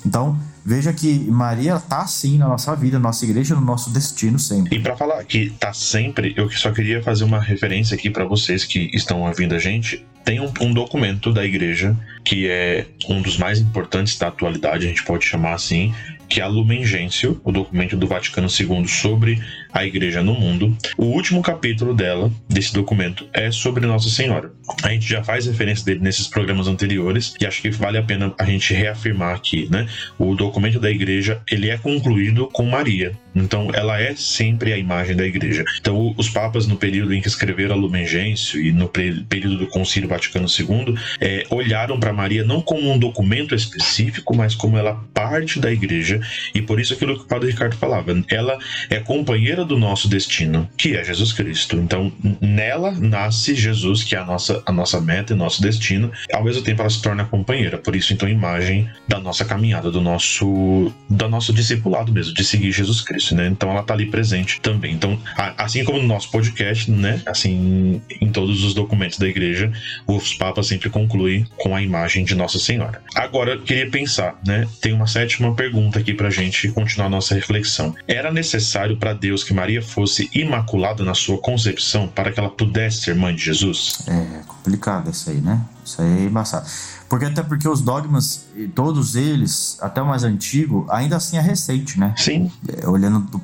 Então, 0.03 0.35
veja 0.65 0.91
que 0.91 1.19
Maria 1.29 1.75
está 1.75 2.07
sim 2.07 2.39
na 2.39 2.47
nossa 2.47 2.75
vida, 2.75 2.97
nossa 2.97 3.23
igreja, 3.25 3.53
no 3.53 3.61
nosso 3.61 3.91
destino 3.91 4.39
sempre. 4.39 4.77
E 4.77 4.79
para 4.81 4.97
falar 4.97 5.23
que 5.25 5.51
tá 5.51 5.71
sempre, 5.71 6.33
eu 6.35 6.49
só 6.49 6.71
queria 6.71 7.03
fazer 7.03 7.23
uma 7.23 7.39
referência 7.39 7.93
aqui 7.93 8.09
para 8.09 8.25
vocês 8.25 8.65
que 8.65 8.89
estão 8.95 9.21
ouvindo 9.21 9.53
a 9.53 9.59
gente. 9.59 10.03
Tem 10.25 10.39
um, 10.39 10.51
um, 10.59 10.73
documento 10.73 11.31
da 11.31 11.45
igreja 11.45 11.95
que 12.25 12.49
é 12.49 12.87
um 13.07 13.21
dos 13.21 13.37
mais 13.37 13.59
importantes 13.59 14.17
da 14.17 14.27
atualidade, 14.27 14.85
a 14.85 14.89
gente 14.89 15.03
pode 15.03 15.23
chamar 15.23 15.53
assim, 15.53 15.93
que 16.29 16.39
é 16.39 16.43
a 16.43 16.47
Lumen 16.47 16.85
Gentium, 16.85 17.39
o 17.43 17.51
documento 17.51 17.97
do 17.97 18.07
Vaticano 18.07 18.47
II 18.47 18.87
sobre 18.87 19.41
a 19.73 19.83
igreja 19.83 20.21
no 20.21 20.33
mundo. 20.33 20.77
O 20.97 21.05
último 21.05 21.41
capítulo 21.41 21.93
dela, 21.93 22.31
desse 22.47 22.73
documento, 22.73 23.27
é 23.33 23.51
sobre 23.51 23.85
Nossa 23.87 24.09
Senhora. 24.09 24.51
A 24.83 24.89
gente 24.89 25.07
já 25.07 25.23
faz 25.23 25.47
referência 25.47 25.83
dele 25.83 26.01
nesses 26.01 26.27
programas 26.27 26.67
anteriores 26.67 27.33
e 27.41 27.45
acho 27.45 27.61
que 27.61 27.71
vale 27.71 27.97
a 27.97 28.03
pena 28.03 28.33
a 28.37 28.45
gente 28.45 28.73
reafirmar 28.73 29.35
aqui, 29.35 29.67
né? 29.71 29.87
O 30.17 30.35
documento 30.35 30.79
da 30.79 30.91
igreja, 30.91 31.41
ele 31.49 31.69
é 31.69 31.77
concluído 31.77 32.47
com 32.53 32.63
Maria. 32.63 33.13
Então, 33.35 33.69
ela 33.73 33.99
é 33.99 34.15
sempre 34.15 34.73
a 34.73 34.77
imagem 34.77 35.15
da 35.15 35.25
igreja. 35.25 35.63
Então, 35.79 36.13
os 36.17 36.29
papas, 36.29 36.67
no 36.67 36.77
período 36.77 37.13
em 37.13 37.21
que 37.21 37.27
escreveram 37.27 37.75
a 37.75 37.77
Lumen 37.77 38.05
Gentium 38.05 38.61
e 38.61 38.71
no 38.71 38.87
período 38.87 39.57
do 39.57 39.67
Concílio 39.67 40.09
Vaticano 40.09 40.47
II, 40.47 40.95
é, 41.19 41.45
olharam 41.49 41.99
para 41.99 42.13
Maria 42.13 42.43
não 42.43 42.61
como 42.61 42.91
um 42.91 42.97
documento 42.97 43.55
específico, 43.55 44.35
mas 44.35 44.55
como 44.55 44.77
ela 44.77 44.95
parte 45.13 45.59
da 45.59 45.71
igreja. 45.71 46.19
E 46.53 46.61
por 46.61 46.79
isso 46.79 46.93
aquilo 46.93 47.15
que 47.17 47.23
o 47.23 47.27
Padre 47.27 47.51
Ricardo 47.51 47.75
falava, 47.75 48.11
ela 48.29 48.57
é 48.89 48.99
companheira 48.99 49.63
do 49.63 49.77
nosso 49.77 50.07
destino, 50.07 50.69
que 50.77 50.95
é 50.95 51.03
Jesus 51.03 51.33
Cristo. 51.33 51.77
Então, 51.77 52.11
nela 52.41 52.91
nasce 52.91 53.55
Jesus, 53.55 54.03
que 54.03 54.15
é 54.15 54.19
a 54.19 54.25
nossa, 54.25 54.61
a 54.65 54.71
nossa 54.71 54.99
meta 54.99 55.33
e 55.33 55.35
nosso 55.35 55.61
destino. 55.61 56.11
Ao 56.33 56.43
mesmo 56.43 56.61
tempo, 56.61 56.81
ela 56.81 56.89
se 56.89 57.01
torna 57.01 57.25
companheira. 57.25 57.77
Por 57.77 57.95
isso, 57.95 58.13
então, 58.13 58.27
imagem 58.27 58.89
da 59.07 59.19
nossa 59.19 59.45
caminhada, 59.45 59.91
do 59.91 60.01
nosso, 60.01 60.91
do 61.09 61.29
nosso 61.29 61.53
discipulado 61.53 62.11
mesmo, 62.11 62.33
de 62.33 62.43
seguir 62.43 62.71
Jesus 62.71 63.01
Cristo, 63.01 63.18
né? 63.33 63.47
Então, 63.47 63.69
ela 63.69 63.81
está 63.81 63.93
ali 63.93 64.05
presente 64.05 64.59
também. 64.61 64.93
Então, 64.93 65.19
assim 65.57 65.83
como 65.83 65.99
no 65.99 66.07
nosso 66.07 66.31
podcast, 66.31 66.89
né? 66.89 67.21
Assim, 67.25 68.01
em 68.21 68.31
todos 68.31 68.63
os 68.63 68.73
documentos 68.73 69.17
da 69.17 69.27
igreja, 69.27 69.71
os 70.07 70.33
papas 70.33 70.67
sempre 70.67 70.89
concluem 70.89 71.45
com 71.57 71.75
a 71.75 71.81
imagem 71.81 72.23
de 72.23 72.35
Nossa 72.35 72.59
Senhora. 72.59 73.01
Agora, 73.15 73.51
eu 73.51 73.61
queria 73.61 73.89
pensar, 73.89 74.35
né? 74.45 74.67
Tem 74.81 74.93
uma 74.93 75.07
sétima 75.07 75.53
pergunta 75.53 75.99
aqui 75.99 76.13
pra 76.13 76.29
gente 76.29 76.69
continuar 76.69 77.07
a 77.07 77.09
nossa 77.09 77.35
reflexão. 77.35 77.95
Era 78.07 78.31
necessário 78.31 78.97
para 78.97 79.13
Deus 79.13 79.43
que 79.43 79.53
Maria 79.53 79.81
fosse 79.81 80.29
imaculada 80.33 81.03
na 81.03 81.13
sua 81.13 81.37
concepção 81.37 82.07
para 82.07 82.31
que 82.31 82.39
ela 82.39 82.49
pudesse 82.49 83.01
ser 83.01 83.15
mãe 83.15 83.35
de 83.35 83.43
Jesus? 83.43 84.05
É 84.07 84.41
complicado 84.47 85.09
isso 85.09 85.29
aí, 85.29 85.37
né? 85.37 85.61
Isso 85.83 86.01
aí 86.01 86.07
é 86.07 86.25
embaçado. 86.25 86.67
Porque 87.09 87.25
até 87.25 87.41
porque 87.41 87.67
os 87.67 87.81
dogmas, 87.81 88.45
todos 88.75 89.15
eles, 89.15 89.77
até 89.81 89.99
o 89.99 90.05
mais 90.05 90.23
antigo, 90.23 90.85
ainda 90.89 91.17
assim 91.17 91.37
é 91.37 91.41
recente, 91.41 91.99
né? 91.99 92.13
Sim. 92.15 92.51
É, 92.67 92.87
olhando 92.87 93.19
do, 93.21 93.41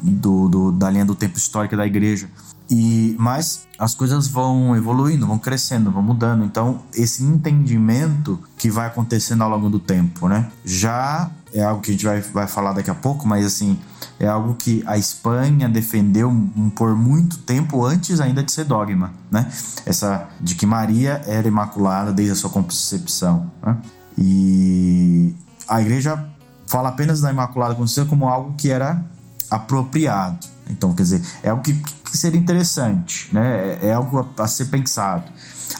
do, 0.00 0.48
do, 0.48 0.72
da 0.72 0.88
linha 0.88 1.04
do 1.04 1.16
tempo 1.16 1.36
histórico 1.36 1.76
da 1.76 1.84
igreja. 1.84 2.28
E 2.70 3.16
mas 3.18 3.66
as 3.78 3.94
coisas 3.94 4.28
vão 4.28 4.76
evoluindo, 4.76 5.26
vão 5.26 5.38
crescendo, 5.38 5.90
vão 5.90 6.02
mudando. 6.02 6.44
Então, 6.44 6.82
esse 6.94 7.22
entendimento 7.22 8.38
que 8.56 8.70
vai 8.70 8.86
acontecendo 8.86 9.42
ao 9.42 9.50
longo 9.50 9.70
do 9.70 9.78
tempo, 9.78 10.28
né? 10.28 10.50
Já 10.64 11.30
é 11.54 11.62
algo 11.62 11.80
que 11.80 11.90
a 11.90 11.94
gente 11.94 12.04
vai, 12.04 12.20
vai 12.20 12.46
falar 12.46 12.72
daqui 12.74 12.90
a 12.90 12.94
pouco, 12.94 13.26
mas 13.26 13.46
assim, 13.46 13.78
é 14.20 14.26
algo 14.26 14.54
que 14.54 14.82
a 14.86 14.98
Espanha 14.98 15.68
defendeu 15.68 16.30
por 16.74 16.94
muito 16.94 17.38
tempo 17.38 17.84
antes 17.84 18.20
ainda 18.20 18.42
de 18.42 18.52
ser 18.52 18.64
dogma, 18.64 19.12
né? 19.30 19.50
Essa 19.86 20.28
de 20.40 20.54
que 20.54 20.66
Maria 20.66 21.22
era 21.26 21.46
imaculada 21.48 22.12
desde 22.12 22.32
a 22.32 22.36
sua 22.36 22.50
concepção, 22.50 23.50
né? 23.64 23.78
E 24.16 25.34
a 25.68 25.80
igreja 25.80 26.28
fala 26.66 26.88
apenas 26.88 27.20
da 27.20 27.30
Imaculada 27.30 27.74
Conceição 27.74 28.06
como 28.06 28.28
algo 28.28 28.54
que 28.56 28.70
era 28.70 29.02
apropriado. 29.50 30.46
Então, 30.70 30.94
quer 30.94 31.02
dizer, 31.02 31.22
é 31.42 31.50
algo 31.50 31.62
que, 31.62 31.72
que 31.72 32.16
seria 32.16 32.38
interessante, 32.38 33.28
né? 33.32 33.78
É, 33.82 33.88
é 33.88 33.92
algo 33.92 34.18
a, 34.18 34.42
a, 34.42 34.48
ser 34.48 34.66
pensado. 34.66 35.24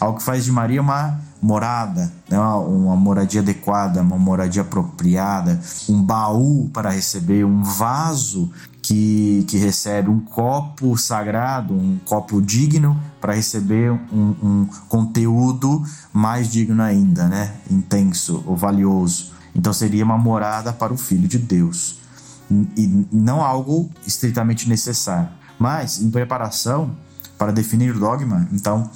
Algo 0.01 0.19
que 0.19 0.25
faz 0.25 0.45
de 0.45 0.53
Maria 0.53 0.81
uma 0.81 1.21
morada, 1.41 2.13
né? 2.29 2.39
uma, 2.39 2.57
uma 2.57 2.97
moradia 2.97 3.41
adequada, 3.41 4.03
uma 4.03 4.19
moradia 4.19 4.63
apropriada, 4.63 5.61
um 5.89 6.03
baú 6.03 6.69
para 6.73 6.91
receber, 6.91 7.45
um 7.45 7.63
vaso 7.63 8.51
que, 8.83 9.45
que 9.49 9.57
recebe 9.59 10.09
um 10.09 10.21
copo 10.21 10.97
sagrado, 10.97 11.75
um 11.75 11.99
copo 12.05 12.41
digno 12.41 13.01
para 13.21 13.35
receber 13.35 13.93
um, 13.93 14.35
um, 14.43 14.69
conteúdo 14.89 15.83
mais 16.13 16.51
digno 16.51 16.83
ainda, 16.83 17.29
né? 17.29 17.55
intenso 17.71 18.43
ou 18.47 18.57
valioso. 18.57 19.33
Então 19.55 19.73
seria 19.73 20.05
uma 20.05 20.19
morada 20.19 20.73
para 20.73 20.93
o 20.93 20.97
Filho 20.97 21.29
de 21.29 21.39
Deus 21.39 21.99
e 22.77 23.07
não 23.13 23.43
algo 23.43 23.91
estritamente 24.07 24.69
necessário. 24.69 25.29
Mas, 25.59 26.01
em 26.01 26.11
preparação 26.11 26.97
para 27.37 27.53
definir 27.53 27.95
o 27.95 27.99
dogma, 27.99 28.49
então, 28.53 28.91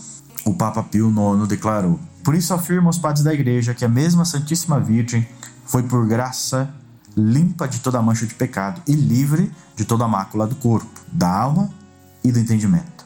o 0.45 0.55
Papa 0.55 0.83
Pio 0.83 1.11
IX 1.11 1.49
declarou: 1.49 1.99
Por 2.25 2.35
isso 2.35 2.55
afirmam 2.55 2.91
os 2.91 2.99
padres 2.99 3.25
da 3.25 3.33
Igreja 3.33 3.75
que 3.75 3.85
a 3.85 3.89
mesma 3.89 4.25
Santíssima 4.25 4.81
Virgem 4.81 5.27
foi 5.65 5.83
por 5.83 6.07
graça 6.07 6.73
limpa 7.17 7.69
de 7.69 7.81
toda 7.81 8.01
mancha 8.01 8.27
de 8.27 8.35
pecado 8.35 8.81
e 8.87 8.95
livre 8.95 9.53
de 9.77 9.85
toda 9.85 10.09
mácula 10.09 10.47
do 10.47 10.57
corpo, 10.57 11.01
da 11.13 11.29
alma 11.29 11.71
e 12.25 12.33
do 12.33 12.39
entendimento. 12.39 13.03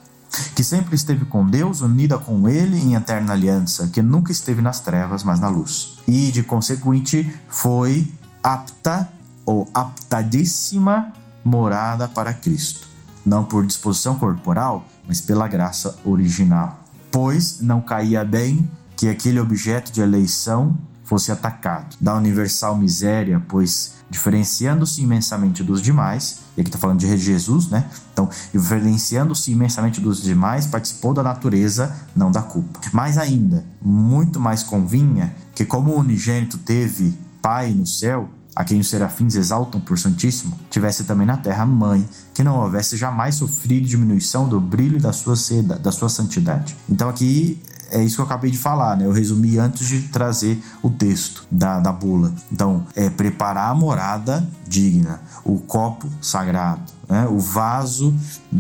Que 0.55 0.63
sempre 0.63 0.95
esteve 0.95 1.25
com 1.25 1.49
Deus, 1.49 1.81
unida 1.81 2.19
com 2.19 2.49
Ele 2.49 2.79
em 2.79 2.95
eterna 2.95 3.33
aliança, 3.33 3.89
que 3.89 4.03
nunca 4.03 4.31
esteve 4.31 4.61
nas 4.61 4.81
trevas, 4.81 5.23
mas 5.23 5.41
na 5.41 5.49
luz. 5.49 5.99
E, 6.07 6.31
de 6.31 6.43
consequente, 6.43 7.33
foi 7.49 8.13
apta 8.43 9.09
ou 9.47 9.69
aptadíssima 9.73 11.13
morada 11.45 12.09
para 12.09 12.35
Cristo, 12.35 12.89
não 13.25 13.45
por 13.45 13.65
disposição 13.65 14.17
corporal, 14.17 14.85
mas 15.07 15.21
pela 15.21 15.47
graça 15.47 15.97
original. 16.05 16.81
Pois 17.11 17.61
não 17.61 17.81
caía 17.81 18.25
bem 18.25 18.69
que 18.97 19.09
aquele 19.09 19.39
objeto 19.39 19.93
de 19.93 20.01
eleição 20.01 20.77
fosse 21.05 21.31
atacado 21.31 21.97
da 22.01 22.15
universal 22.15 22.77
miséria, 22.77 23.41
pois 23.49 23.95
diferenciando-se 24.11 25.03
imensamente 25.03 25.63
dos 25.63 25.81
demais, 25.83 26.41
e 26.57 26.61
aqui 26.61 26.69
está 26.69 26.79
falando 26.79 26.99
de 26.99 27.17
Jesus, 27.17 27.69
né? 27.69 27.89
Então, 28.13 28.29
diferenciando-se 28.53 29.51
imensamente 29.51 30.01
dos 30.01 30.23
demais, 30.23 30.67
participou 30.67 31.13
da 31.13 31.23
natureza, 31.23 31.95
não 32.15 32.31
da 32.31 32.43
culpa. 32.43 32.81
Mais 32.93 33.19
ainda, 33.19 33.65
muito 33.81 34.39
mais 34.41 34.63
convinha 34.63 35.35
que, 35.55 35.65
como 35.65 35.93
o 35.93 35.99
unigênito 35.99 36.59
teve 36.59 37.17
Pai 37.43 37.71
no 37.71 37.87
céu, 37.87 38.29
a 38.57 38.65
quem 38.65 38.81
os 38.81 38.89
serafins 38.89 39.35
exaltam 39.35 39.79
por 39.79 39.99
Santíssimo, 39.99 40.59
tivesse 40.71 41.05
também 41.05 41.27
na 41.27 41.37
terra 41.37 41.67
mãe, 41.67 42.09
que 42.33 42.43
não 42.43 42.59
houvesse 42.59 42.97
jamais 42.97 43.35
sofrido 43.35 43.87
diminuição 43.87 44.49
do 44.49 44.59
brilho 44.59 44.99
da 44.99 45.13
sua 45.13 45.37
seda, 45.37 45.79
da 45.79 45.93
sua 45.93 46.09
santidade. 46.09 46.75
Então 46.89 47.11
aqui 47.11 47.61
é 47.91 48.03
isso 48.03 48.17
que 48.17 48.23
eu 48.23 48.25
acabei 48.25 48.51
de 48.51 48.59
falar, 48.59 48.97
né? 48.97 49.07
Eu 49.07 49.13
resumi 49.13 49.59
antes 49.59 49.87
de 49.87 50.09
trazer 50.09 50.61
o 50.83 50.91
texto 50.91 51.47
da, 51.51 51.79
da 51.79 51.93
bula. 51.93 52.33
Então, 52.51 52.85
é 52.97 53.09
preparar 53.09 53.71
a 53.71 53.75
morada 53.75 54.47
digna, 54.67 55.21
o 55.45 55.59
copo 55.59 56.09
sagrado, 56.21 56.83
né? 57.09 57.27
o 57.29 57.39
vaso 57.39 58.13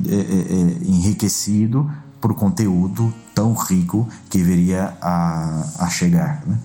é, 0.08 0.14
é, 0.14 0.18
é, 0.18 0.88
enriquecido 0.88 1.90
por 2.20 2.34
conteúdo 2.34 3.12
tão 3.34 3.52
rico 3.54 4.08
que 4.30 4.42
viria 4.42 4.96
a, 5.00 5.64
a 5.78 5.88
chegar. 5.88 6.42
Né? 6.46 6.56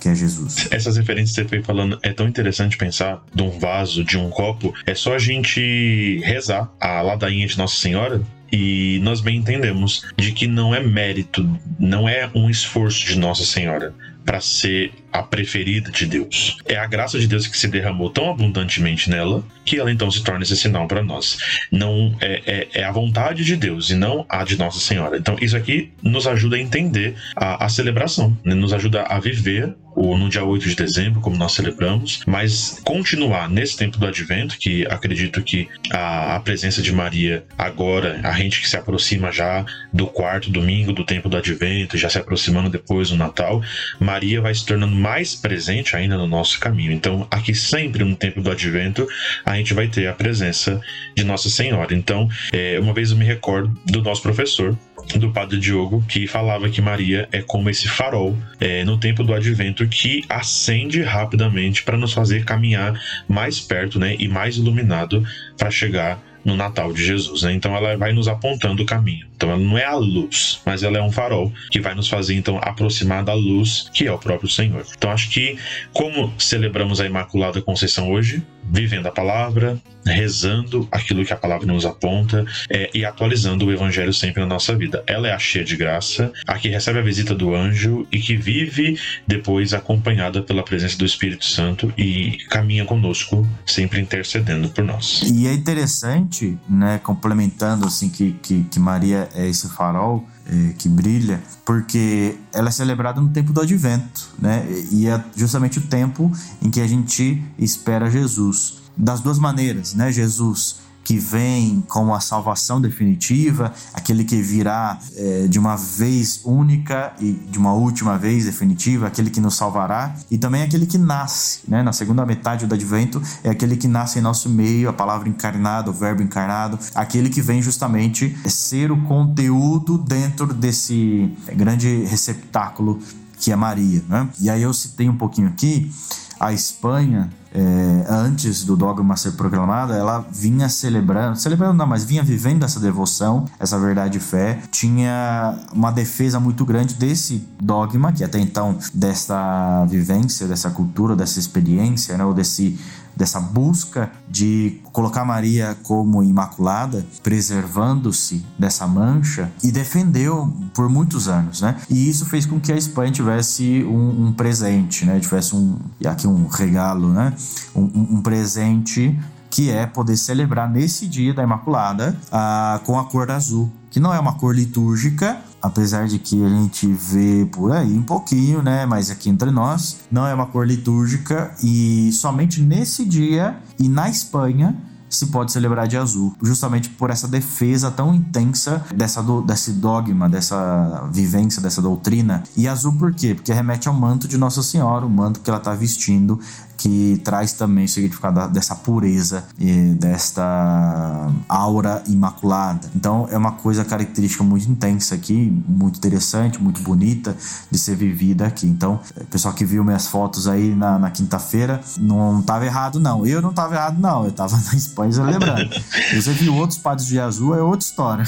Que 0.00 0.08
é 0.08 0.14
Jesus. 0.14 0.68
Essas 0.70 0.96
referências 0.96 1.34
que 1.34 1.42
você 1.42 1.48
foi 1.48 1.62
falando 1.62 1.98
é 2.02 2.12
tão 2.12 2.28
interessante 2.28 2.76
pensar 2.76 3.22
de 3.34 3.42
um 3.42 3.58
vaso, 3.58 4.04
de 4.04 4.16
um 4.18 4.30
copo. 4.30 4.74
É 4.86 4.94
só 4.94 5.14
a 5.14 5.18
gente 5.18 6.20
rezar 6.24 6.70
a 6.80 7.00
ladainha 7.02 7.46
de 7.46 7.58
Nossa 7.58 7.76
Senhora 7.76 8.22
e 8.50 8.98
nós 9.02 9.20
bem 9.20 9.36
entendemos 9.36 10.06
de 10.16 10.32
que 10.32 10.46
não 10.46 10.74
é 10.74 10.80
mérito, 10.80 11.48
não 11.78 12.08
é 12.08 12.30
um 12.34 12.48
esforço 12.48 13.06
de 13.06 13.18
Nossa 13.18 13.44
Senhora 13.44 13.94
para 14.24 14.40
ser 14.40 14.92
a 15.12 15.22
preferida 15.22 15.90
de 15.90 16.06
Deus. 16.06 16.58
É 16.66 16.76
a 16.76 16.86
graça 16.86 17.18
de 17.18 17.26
Deus 17.26 17.46
que 17.46 17.56
se 17.56 17.68
derramou 17.68 18.10
tão 18.10 18.30
abundantemente 18.30 19.10
nela 19.10 19.44
que 19.64 19.78
ela 19.78 19.92
então 19.92 20.10
se 20.10 20.22
torna 20.22 20.42
esse 20.42 20.56
sinal 20.56 20.86
para 20.86 21.02
nós. 21.02 21.38
Não 21.70 22.16
é, 22.20 22.42
é, 22.46 22.80
é, 22.80 22.84
a 22.84 22.92
vontade 22.92 23.44
de 23.44 23.56
Deus 23.56 23.90
e 23.90 23.94
não 23.94 24.24
a 24.28 24.42
de 24.44 24.56
Nossa 24.56 24.80
Senhora. 24.80 25.18
Então 25.18 25.36
isso 25.40 25.56
aqui 25.56 25.92
nos 26.02 26.26
ajuda 26.26 26.56
a 26.56 26.60
entender 26.60 27.14
a, 27.36 27.66
a 27.66 27.68
celebração, 27.68 28.36
né? 28.44 28.54
nos 28.54 28.72
ajuda 28.72 29.02
a 29.02 29.18
viver 29.18 29.74
o, 29.98 30.16
no 30.16 30.28
dia 30.28 30.44
8 30.44 30.68
de 30.68 30.76
dezembro, 30.76 31.20
como 31.20 31.36
nós 31.36 31.52
celebramos, 31.52 32.20
mas 32.24 32.80
continuar 32.84 33.50
nesse 33.50 33.76
tempo 33.76 33.98
do 33.98 34.06
advento, 34.06 34.56
que 34.56 34.86
acredito 34.86 35.42
que 35.42 35.68
a, 35.90 36.36
a 36.36 36.40
presença 36.40 36.80
de 36.80 36.92
Maria 36.92 37.44
agora, 37.58 38.20
a 38.22 38.32
gente 38.32 38.60
que 38.60 38.68
se 38.68 38.76
aproxima 38.76 39.32
já 39.32 39.66
do 39.92 40.06
quarto 40.06 40.50
domingo 40.50 40.92
do 40.92 41.04
tempo 41.04 41.28
do 41.28 41.36
advento, 41.36 41.98
já 41.98 42.08
se 42.08 42.16
aproximando 42.16 42.70
depois 42.70 43.10
do 43.10 43.16
Natal, 43.16 43.60
Maria 43.98 44.40
vai 44.40 44.54
se 44.54 44.64
tornando 44.64 44.94
mais 44.98 45.34
presente 45.34 45.96
ainda 45.96 46.16
no 46.16 46.26
nosso 46.26 46.58
caminho. 46.60 46.92
Então, 46.92 47.26
aqui 47.30 47.54
sempre 47.54 48.04
no 48.04 48.16
tempo 48.16 48.42
do 48.42 48.50
advento, 48.50 49.06
a 49.44 49.56
gente 49.56 49.72
vai 49.72 49.88
ter 49.88 50.06
a 50.06 50.12
presença 50.12 50.80
de 51.16 51.24
Nossa 51.24 51.48
Senhora. 51.48 51.94
Então, 51.94 52.28
é, 52.52 52.78
uma 52.80 52.92
vez 52.92 53.10
eu 53.10 53.16
me 53.16 53.24
recordo 53.24 53.68
do 53.86 54.02
nosso 54.02 54.22
professor, 54.22 54.76
do 55.16 55.30
Padre 55.32 55.58
Diogo, 55.58 56.04
que 56.06 56.26
falava 56.26 56.68
que 56.68 56.82
Maria 56.82 57.28
é 57.32 57.40
como 57.40 57.70
esse 57.70 57.88
farol 57.88 58.36
é, 58.60 58.84
no 58.84 58.98
tempo 58.98 59.22
do 59.24 59.32
advento 59.32 59.86
que 59.88 60.22
acende 60.28 61.00
rapidamente 61.02 61.82
para 61.82 61.96
nos 61.96 62.12
fazer 62.12 62.44
caminhar 62.44 63.00
mais 63.26 63.60
perto 63.60 63.98
né, 63.98 64.16
e 64.18 64.28
mais 64.28 64.56
iluminado 64.56 65.24
para 65.56 65.70
chegar 65.70 66.20
no 66.48 66.56
Natal 66.56 66.92
de 66.92 67.04
Jesus. 67.04 67.42
Né? 67.42 67.52
Então 67.52 67.76
ela 67.76 67.96
vai 67.96 68.12
nos 68.12 68.26
apontando 68.26 68.82
o 68.82 68.86
caminho. 68.86 69.26
Então 69.36 69.50
ela 69.50 69.58
não 69.58 69.76
é 69.76 69.84
a 69.84 69.94
luz, 69.94 70.60
mas 70.64 70.82
ela 70.82 70.98
é 70.98 71.02
um 71.02 71.12
farol 71.12 71.52
que 71.70 71.78
vai 71.78 71.94
nos 71.94 72.08
fazer 72.08 72.34
então 72.34 72.58
aproximar 72.62 73.22
da 73.22 73.34
luz 73.34 73.88
que 73.92 74.06
é 74.06 74.12
o 74.12 74.18
próprio 74.18 74.48
Senhor. 74.48 74.84
Então 74.96 75.10
acho 75.10 75.30
que 75.30 75.58
como 75.92 76.32
celebramos 76.38 77.00
a 77.00 77.06
Imaculada 77.06 77.60
Conceição 77.60 78.10
hoje, 78.10 78.42
vivendo 78.70 79.06
a 79.06 79.12
palavra, 79.12 79.78
rezando 80.04 80.88
aquilo 80.90 81.24
que 81.24 81.32
a 81.32 81.36
palavra 81.36 81.66
nos 81.66 81.84
aponta 81.84 82.44
é, 82.70 82.90
e 82.94 83.04
atualizando 83.04 83.66
o 83.66 83.72
evangelho 83.72 84.12
sempre 84.12 84.40
na 84.40 84.46
nossa 84.46 84.76
vida. 84.76 85.02
Ela 85.06 85.28
é 85.28 85.32
a 85.32 85.38
cheia 85.38 85.64
de 85.64 85.76
graça, 85.76 86.32
a 86.46 86.58
que 86.58 86.68
recebe 86.68 86.98
a 86.98 87.02
visita 87.02 87.34
do 87.34 87.54
anjo 87.54 88.06
e 88.10 88.18
que 88.18 88.36
vive 88.36 88.98
depois 89.26 89.72
acompanhada 89.74 90.42
pela 90.42 90.62
presença 90.62 90.96
do 90.96 91.04
Espírito 91.04 91.44
Santo 91.44 91.92
e 91.96 92.38
caminha 92.48 92.84
conosco, 92.84 93.46
sempre 93.66 94.00
intercedendo 94.00 94.68
por 94.70 94.84
nós. 94.84 95.22
E 95.24 95.46
é 95.46 95.52
interessante, 95.52 96.58
né, 96.68 97.00
complementando 97.02 97.86
assim 97.86 98.08
que, 98.08 98.32
que, 98.42 98.64
que 98.64 98.78
Maria 98.78 99.28
é 99.34 99.46
esse 99.46 99.68
farol 99.68 100.26
é, 100.48 100.72
que 100.78 100.88
brilha, 100.88 101.42
porque 101.64 102.36
ela 102.52 102.68
é 102.68 102.72
celebrada 102.72 103.20
no 103.20 103.28
tempo 103.28 103.52
do 103.52 103.60
advento, 103.60 104.30
né? 104.38 104.66
E 104.90 105.06
é 105.06 105.22
justamente 105.36 105.78
o 105.78 105.82
tempo 105.82 106.32
em 106.62 106.70
que 106.70 106.80
a 106.80 106.86
gente 106.86 107.42
espera 107.58 108.10
Jesus. 108.10 108.78
Das 108.96 109.20
duas 109.20 109.38
maneiras, 109.38 109.94
né? 109.94 110.10
Jesus 110.10 110.87
que 111.08 111.16
vem 111.16 111.82
como 111.88 112.14
a 112.14 112.20
salvação 112.20 112.78
definitiva, 112.78 113.72
aquele 113.94 114.24
que 114.24 114.42
virá 114.42 114.98
é, 115.16 115.46
de 115.48 115.58
uma 115.58 115.74
vez 115.74 116.42
única 116.44 117.14
e 117.18 117.32
de 117.32 117.58
uma 117.58 117.72
última 117.72 118.18
vez 118.18 118.44
definitiva, 118.44 119.06
aquele 119.06 119.30
que 119.30 119.40
nos 119.40 119.54
salvará, 119.54 120.14
e 120.30 120.36
também 120.36 120.62
aquele 120.62 120.84
que 120.84 120.98
nasce, 120.98 121.60
né? 121.66 121.82
Na 121.82 121.94
segunda 121.94 122.26
metade 122.26 122.66
do 122.66 122.74
advento 122.74 123.22
é 123.42 123.48
aquele 123.48 123.74
que 123.74 123.88
nasce 123.88 124.18
em 124.18 124.20
nosso 124.20 124.50
meio, 124.50 124.90
a 124.90 124.92
palavra 124.92 125.30
encarnada, 125.30 125.88
o 125.88 125.94
verbo 125.94 126.22
encarnado, 126.22 126.78
aquele 126.94 127.30
que 127.30 127.40
vem 127.40 127.62
justamente 127.62 128.36
ser 128.46 128.92
o 128.92 129.02
conteúdo 129.04 129.96
dentro 129.96 130.52
desse 130.52 131.34
grande 131.56 132.04
receptáculo 132.04 132.98
que 133.40 133.50
é 133.50 133.56
Maria, 133.56 134.04
né? 134.06 134.28
E 134.38 134.50
aí 134.50 134.60
eu 134.60 134.74
citei 134.74 135.08
um 135.08 135.16
pouquinho 135.16 135.48
aqui 135.48 135.90
a 136.38 136.52
Espanha 136.52 137.30
é, 137.54 138.04
antes 138.08 138.64
do 138.64 138.76
dogma 138.76 139.16
ser 139.16 139.32
proclamado, 139.32 139.92
ela 139.92 140.24
vinha 140.30 140.68
celebrando, 140.68 141.38
celebrando 141.38 141.74
não, 141.74 141.86
mas 141.86 142.04
vinha 142.04 142.22
vivendo 142.22 142.64
essa 142.64 142.78
devoção, 142.78 143.46
essa 143.58 143.78
verdade 143.78 144.18
e 144.18 144.20
fé, 144.20 144.60
tinha 144.70 145.58
uma 145.72 145.90
defesa 145.90 146.38
muito 146.38 146.64
grande 146.64 146.94
desse 146.94 147.46
dogma, 147.60 148.12
que 148.12 148.22
até 148.22 148.38
então, 148.38 148.76
dessa 148.92 149.84
vivência, 149.86 150.46
dessa 150.46 150.70
cultura, 150.70 151.16
dessa 151.16 151.38
experiência, 151.38 152.16
né, 152.16 152.24
ou 152.24 152.34
desse 152.34 152.78
dessa 153.18 153.40
busca 153.40 154.12
de 154.28 154.80
colocar 154.92 155.24
Maria 155.24 155.76
como 155.82 156.22
imaculada, 156.22 157.04
preservando-se 157.20 158.46
dessa 158.56 158.86
mancha 158.86 159.50
e 159.62 159.72
defendeu 159.72 160.52
por 160.72 160.88
muitos 160.88 161.26
anos, 161.26 161.60
né? 161.60 161.74
E 161.90 162.08
isso 162.08 162.24
fez 162.26 162.46
com 162.46 162.60
que 162.60 162.72
a 162.72 162.76
Espanha 162.76 163.10
tivesse 163.10 163.84
um, 163.84 164.28
um 164.28 164.32
presente, 164.32 165.04
né? 165.04 165.18
Tivesse 165.18 165.56
um 165.56 165.76
aqui 166.06 166.28
um 166.28 166.46
regalo, 166.46 167.12
né? 167.12 167.34
um, 167.74 168.18
um 168.18 168.22
presente 168.22 169.18
que 169.50 169.70
é 169.70 169.86
poder 169.86 170.16
celebrar 170.16 170.70
nesse 170.70 171.06
dia 171.06 171.34
da 171.34 171.42
Imaculada 171.42 172.16
ah, 172.30 172.80
com 172.84 172.98
a 172.98 173.04
cor 173.04 173.30
azul, 173.30 173.70
que 173.90 173.98
não 173.98 174.12
é 174.12 174.20
uma 174.20 174.34
cor 174.34 174.54
litúrgica, 174.54 175.38
apesar 175.62 176.06
de 176.06 176.18
que 176.18 176.44
a 176.44 176.48
gente 176.48 176.86
vê 176.86 177.48
por 177.50 177.72
aí 177.72 177.92
um 177.92 178.02
pouquinho, 178.02 178.62
né? 178.62 178.86
Mas 178.86 179.10
aqui 179.10 179.28
entre 179.28 179.50
nós, 179.50 179.98
não 180.10 180.26
é 180.26 180.34
uma 180.34 180.46
cor 180.46 180.66
litúrgica 180.66 181.52
e 181.62 182.10
somente 182.12 182.60
nesse 182.60 183.04
dia 183.04 183.58
e 183.78 183.88
na 183.88 184.08
Espanha 184.08 184.76
se 185.08 185.26
pode 185.26 185.52
celebrar 185.52 185.88
de 185.88 185.96
azul, 185.96 186.34
justamente 186.42 186.90
por 186.90 187.10
essa 187.10 187.26
defesa 187.26 187.90
tão 187.90 188.14
intensa 188.14 188.84
dessa 188.94 189.22
do, 189.22 189.40
desse 189.40 189.72
dogma, 189.72 190.28
dessa 190.28 191.08
vivência, 191.12 191.62
dessa 191.62 191.80
doutrina. 191.80 192.42
E 192.56 192.68
azul 192.68 192.92
por 192.92 193.14
quê? 193.14 193.34
Porque 193.34 193.52
remete 193.52 193.88
ao 193.88 193.94
manto 193.94 194.28
de 194.28 194.36
Nossa 194.36 194.62
Senhora, 194.62 195.06
o 195.06 195.10
manto 195.10 195.40
que 195.40 195.48
ela 195.48 195.58
está 195.58 195.74
vestindo 195.74 196.38
que 196.78 197.20
traz 197.24 197.52
também 197.52 197.84
o 197.84 197.88
significado 197.88 198.48
dessa 198.48 198.74
pureza 198.74 199.44
e 199.58 199.94
desta 199.94 201.28
aura 201.48 202.02
imaculada. 202.06 202.88
Então 202.94 203.28
é 203.30 203.36
uma 203.36 203.52
coisa 203.52 203.84
característica 203.84 204.44
muito 204.44 204.70
intensa 204.70 205.16
aqui, 205.16 205.52
muito 205.66 205.96
interessante, 205.96 206.62
muito 206.62 206.80
bonita 206.80 207.36
de 207.70 207.78
ser 207.78 207.96
vivida 207.96 208.46
aqui. 208.46 208.66
Então, 208.66 209.00
o 209.16 209.26
pessoal 209.26 209.52
que 209.52 209.64
viu 209.64 209.84
minhas 209.84 210.06
fotos 210.06 210.46
aí 210.46 210.74
na, 210.74 210.98
na 210.98 211.10
quinta-feira 211.10 211.80
não 211.98 212.38
estava 212.40 212.64
errado, 212.64 213.00
não. 213.00 213.26
Eu 213.26 213.42
não 213.42 213.50
estava 213.50 213.74
errado, 213.74 214.00
não. 214.00 214.24
Eu 214.24 214.30
estava 214.30 214.56
na 214.70 214.74
Espanha 214.74 215.12
celebrando. 215.12 215.70
E 216.12 216.22
você 216.22 216.32
viu 216.32 216.54
outros 216.54 216.78
padres 216.78 217.08
de 217.08 217.18
azul, 217.18 217.56
é 217.56 217.60
outra 217.60 217.84
história. 217.84 218.24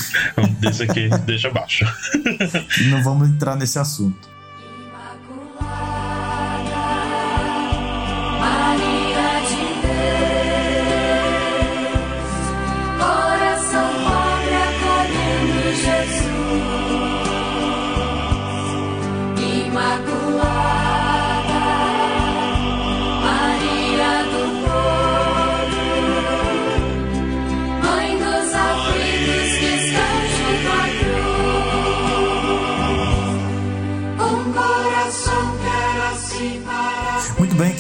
Desse 0.59 0.83
aqui, 0.83 1.09
deixa 1.25 1.49
abaixo. 1.49 1.85
não 2.91 3.03
vamos 3.05 3.29
entrar 3.29 3.55
nesse 3.55 3.79
assunto. 3.79 4.40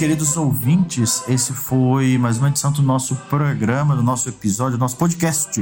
Queridos 0.00 0.34
ouvintes, 0.34 1.22
esse 1.28 1.52
foi 1.52 2.16
mais 2.16 2.38
uma 2.38 2.48
edição 2.48 2.72
do 2.72 2.82
nosso 2.82 3.14
programa, 3.28 3.94
do 3.94 4.02
nosso 4.02 4.30
episódio, 4.30 4.78
do 4.78 4.80
nosso 4.80 4.96
podcast. 4.96 5.60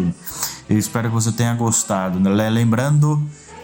Eu 0.70 0.78
espero 0.78 1.08
que 1.08 1.14
você 1.14 1.32
tenha 1.32 1.52
gostado. 1.54 2.20
Né? 2.20 2.48
Lembrando 2.48 3.20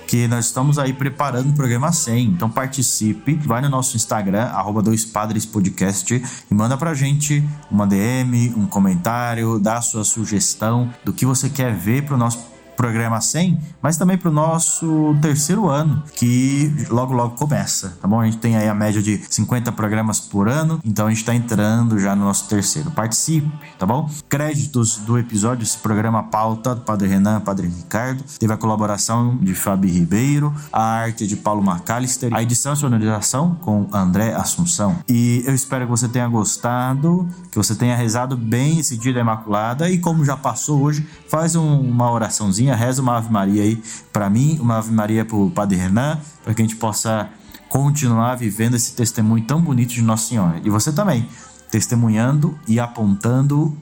que 0.09 0.27
nós 0.27 0.47
estamos 0.47 0.77
aí 0.77 0.93
preparando 0.93 1.51
o 1.51 1.53
programa 1.53 1.93
100, 1.93 2.25
então 2.25 2.51
participe, 2.51 3.37
vai 3.37 3.63
no 3.63 3.69
nosso 3.69 3.95
Instagram, 3.97 4.47
arroba 4.47 4.83
dois 4.83 5.05
padres 5.05 5.47
podcast 5.47 6.13
e 6.51 6.53
manda 6.53 6.77
pra 6.77 6.93
gente 6.93 7.49
uma 7.71 7.87
DM, 7.87 8.53
um 8.57 8.67
comentário, 8.67 9.61
dá 9.61 9.79
a 9.79 9.81
sua 9.81 10.03
sugestão 10.03 10.93
do 11.05 11.13
que 11.13 11.25
você 11.25 11.49
quer 11.49 11.73
ver 11.73 12.03
pro 12.03 12.17
nosso 12.17 12.54
programa 12.77 13.21
100, 13.21 13.59
mas 13.81 13.97
também 13.97 14.17
para 14.17 14.29
o 14.29 14.33
nosso 14.33 15.17
terceiro 15.21 15.69
ano, 15.69 16.03
que 16.15 16.73
logo 16.91 17.13
logo 17.13 17.37
começa, 17.37 17.97
tá 18.01 18.09
bom? 18.09 18.21
A 18.21 18.25
gente 18.25 18.39
tem 18.39 18.57
aí 18.57 18.69
a 18.69 18.75
média 18.75 19.03
de 19.03 19.21
50 19.29 19.73
programas 19.73 20.21
por 20.21 20.49
ano, 20.49 20.81
então 20.85 21.07
a 21.07 21.11
gente 21.11 21.21
está 21.21 21.35
entrando 21.35 21.99
já 21.99 22.15
no 22.15 22.25
nosso 22.25 22.49
terceiro. 22.49 22.91
Participe, 22.91 23.49
tá 23.79 23.87
bom? 23.87 24.09
créditos 24.29 24.97
do 24.97 25.19
episódio, 25.19 25.63
esse 25.63 25.79
programa 25.79 26.25
pauta 26.25 26.75
do 26.75 26.81
Padre 26.81 27.09
Renan, 27.09 27.41
Padre 27.41 27.69
Ricardo. 27.69 28.23
Teve 28.39 28.53
a 28.53 28.57
colaboração 28.57 29.37
de 29.37 29.55
Fabi 29.55 29.89
Ribeiro, 29.89 30.53
a 30.73 30.83
arte 30.83 31.27
de 31.27 31.37
Paulo 31.37 31.63
McAllister, 31.63 32.35
a 32.35 32.43
edição 32.43 32.73
e 32.73 32.77
sonorização 32.77 33.55
com 33.61 33.89
André 33.93 34.35
Assunção. 34.35 34.97
E 35.09 35.43
eu 35.47 35.55
espero 35.55 35.85
que 35.85 35.91
você 35.91 36.09
tenha 36.09 36.27
gostado, 36.29 37.29
que 37.51 37.57
você 37.57 37.75
tenha 37.75 37.97
rezado 37.97 38.37
bem 38.37 38.81
esse 38.81 38.97
dia 38.97 39.13
da 39.13 39.21
Imaculada 39.21 39.89
e 39.89 39.99
como 39.99 40.25
já 40.25 40.37
passou 40.37 40.83
hoje, 40.83 41.07
faz 41.29 41.55
um, 41.55 41.81
uma 41.81 42.11
oraçãozinha, 42.11 42.74
reza 42.77 43.03
uma 43.03 43.17
Ave 43.17 43.33
Maria 43.33 43.63
aí 43.63 43.83
para 44.13 44.29
mim, 44.29 44.59
uma 44.61 44.79
Ave 44.79 44.93
Maria 44.93 45.25
para 45.25 45.37
o 45.37 45.51
Padre 45.51 45.77
Renan, 45.77 46.19
para 46.43 46.55
que 46.55 46.63
a 46.63 46.65
gente 46.65 46.77
possa 46.77 47.29
continuar 47.69 48.37
vivendo 48.37 48.75
esse 48.75 48.95
testemunho 48.95 49.45
tão 49.45 49.61
bonito 49.61 49.95
de 49.95 50.03
Nossa 50.03 50.29
Senhora. 50.29 50.61
E 50.65 50.71
você 50.71 50.93
também, 50.93 51.29
testemunhando 51.71 52.59
e 52.69 52.79
apontando 52.79 53.77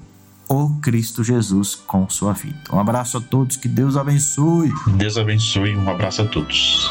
o 0.49 0.71
Cristo 0.81 1.23
Jesus 1.23 1.75
com 1.75 2.09
sua 2.09 2.33
vida. 2.33 2.59
Um 2.73 2.79
abraço 2.79 3.19
a 3.19 3.21
todos, 3.21 3.57
que 3.57 3.69
Deus 3.69 3.97
abençoe. 3.97 4.73
Deus 4.97 5.17
abençoe, 5.17 5.77
um 5.77 5.89
abraço 5.89 6.23
a 6.23 6.27
todos. 6.27 6.91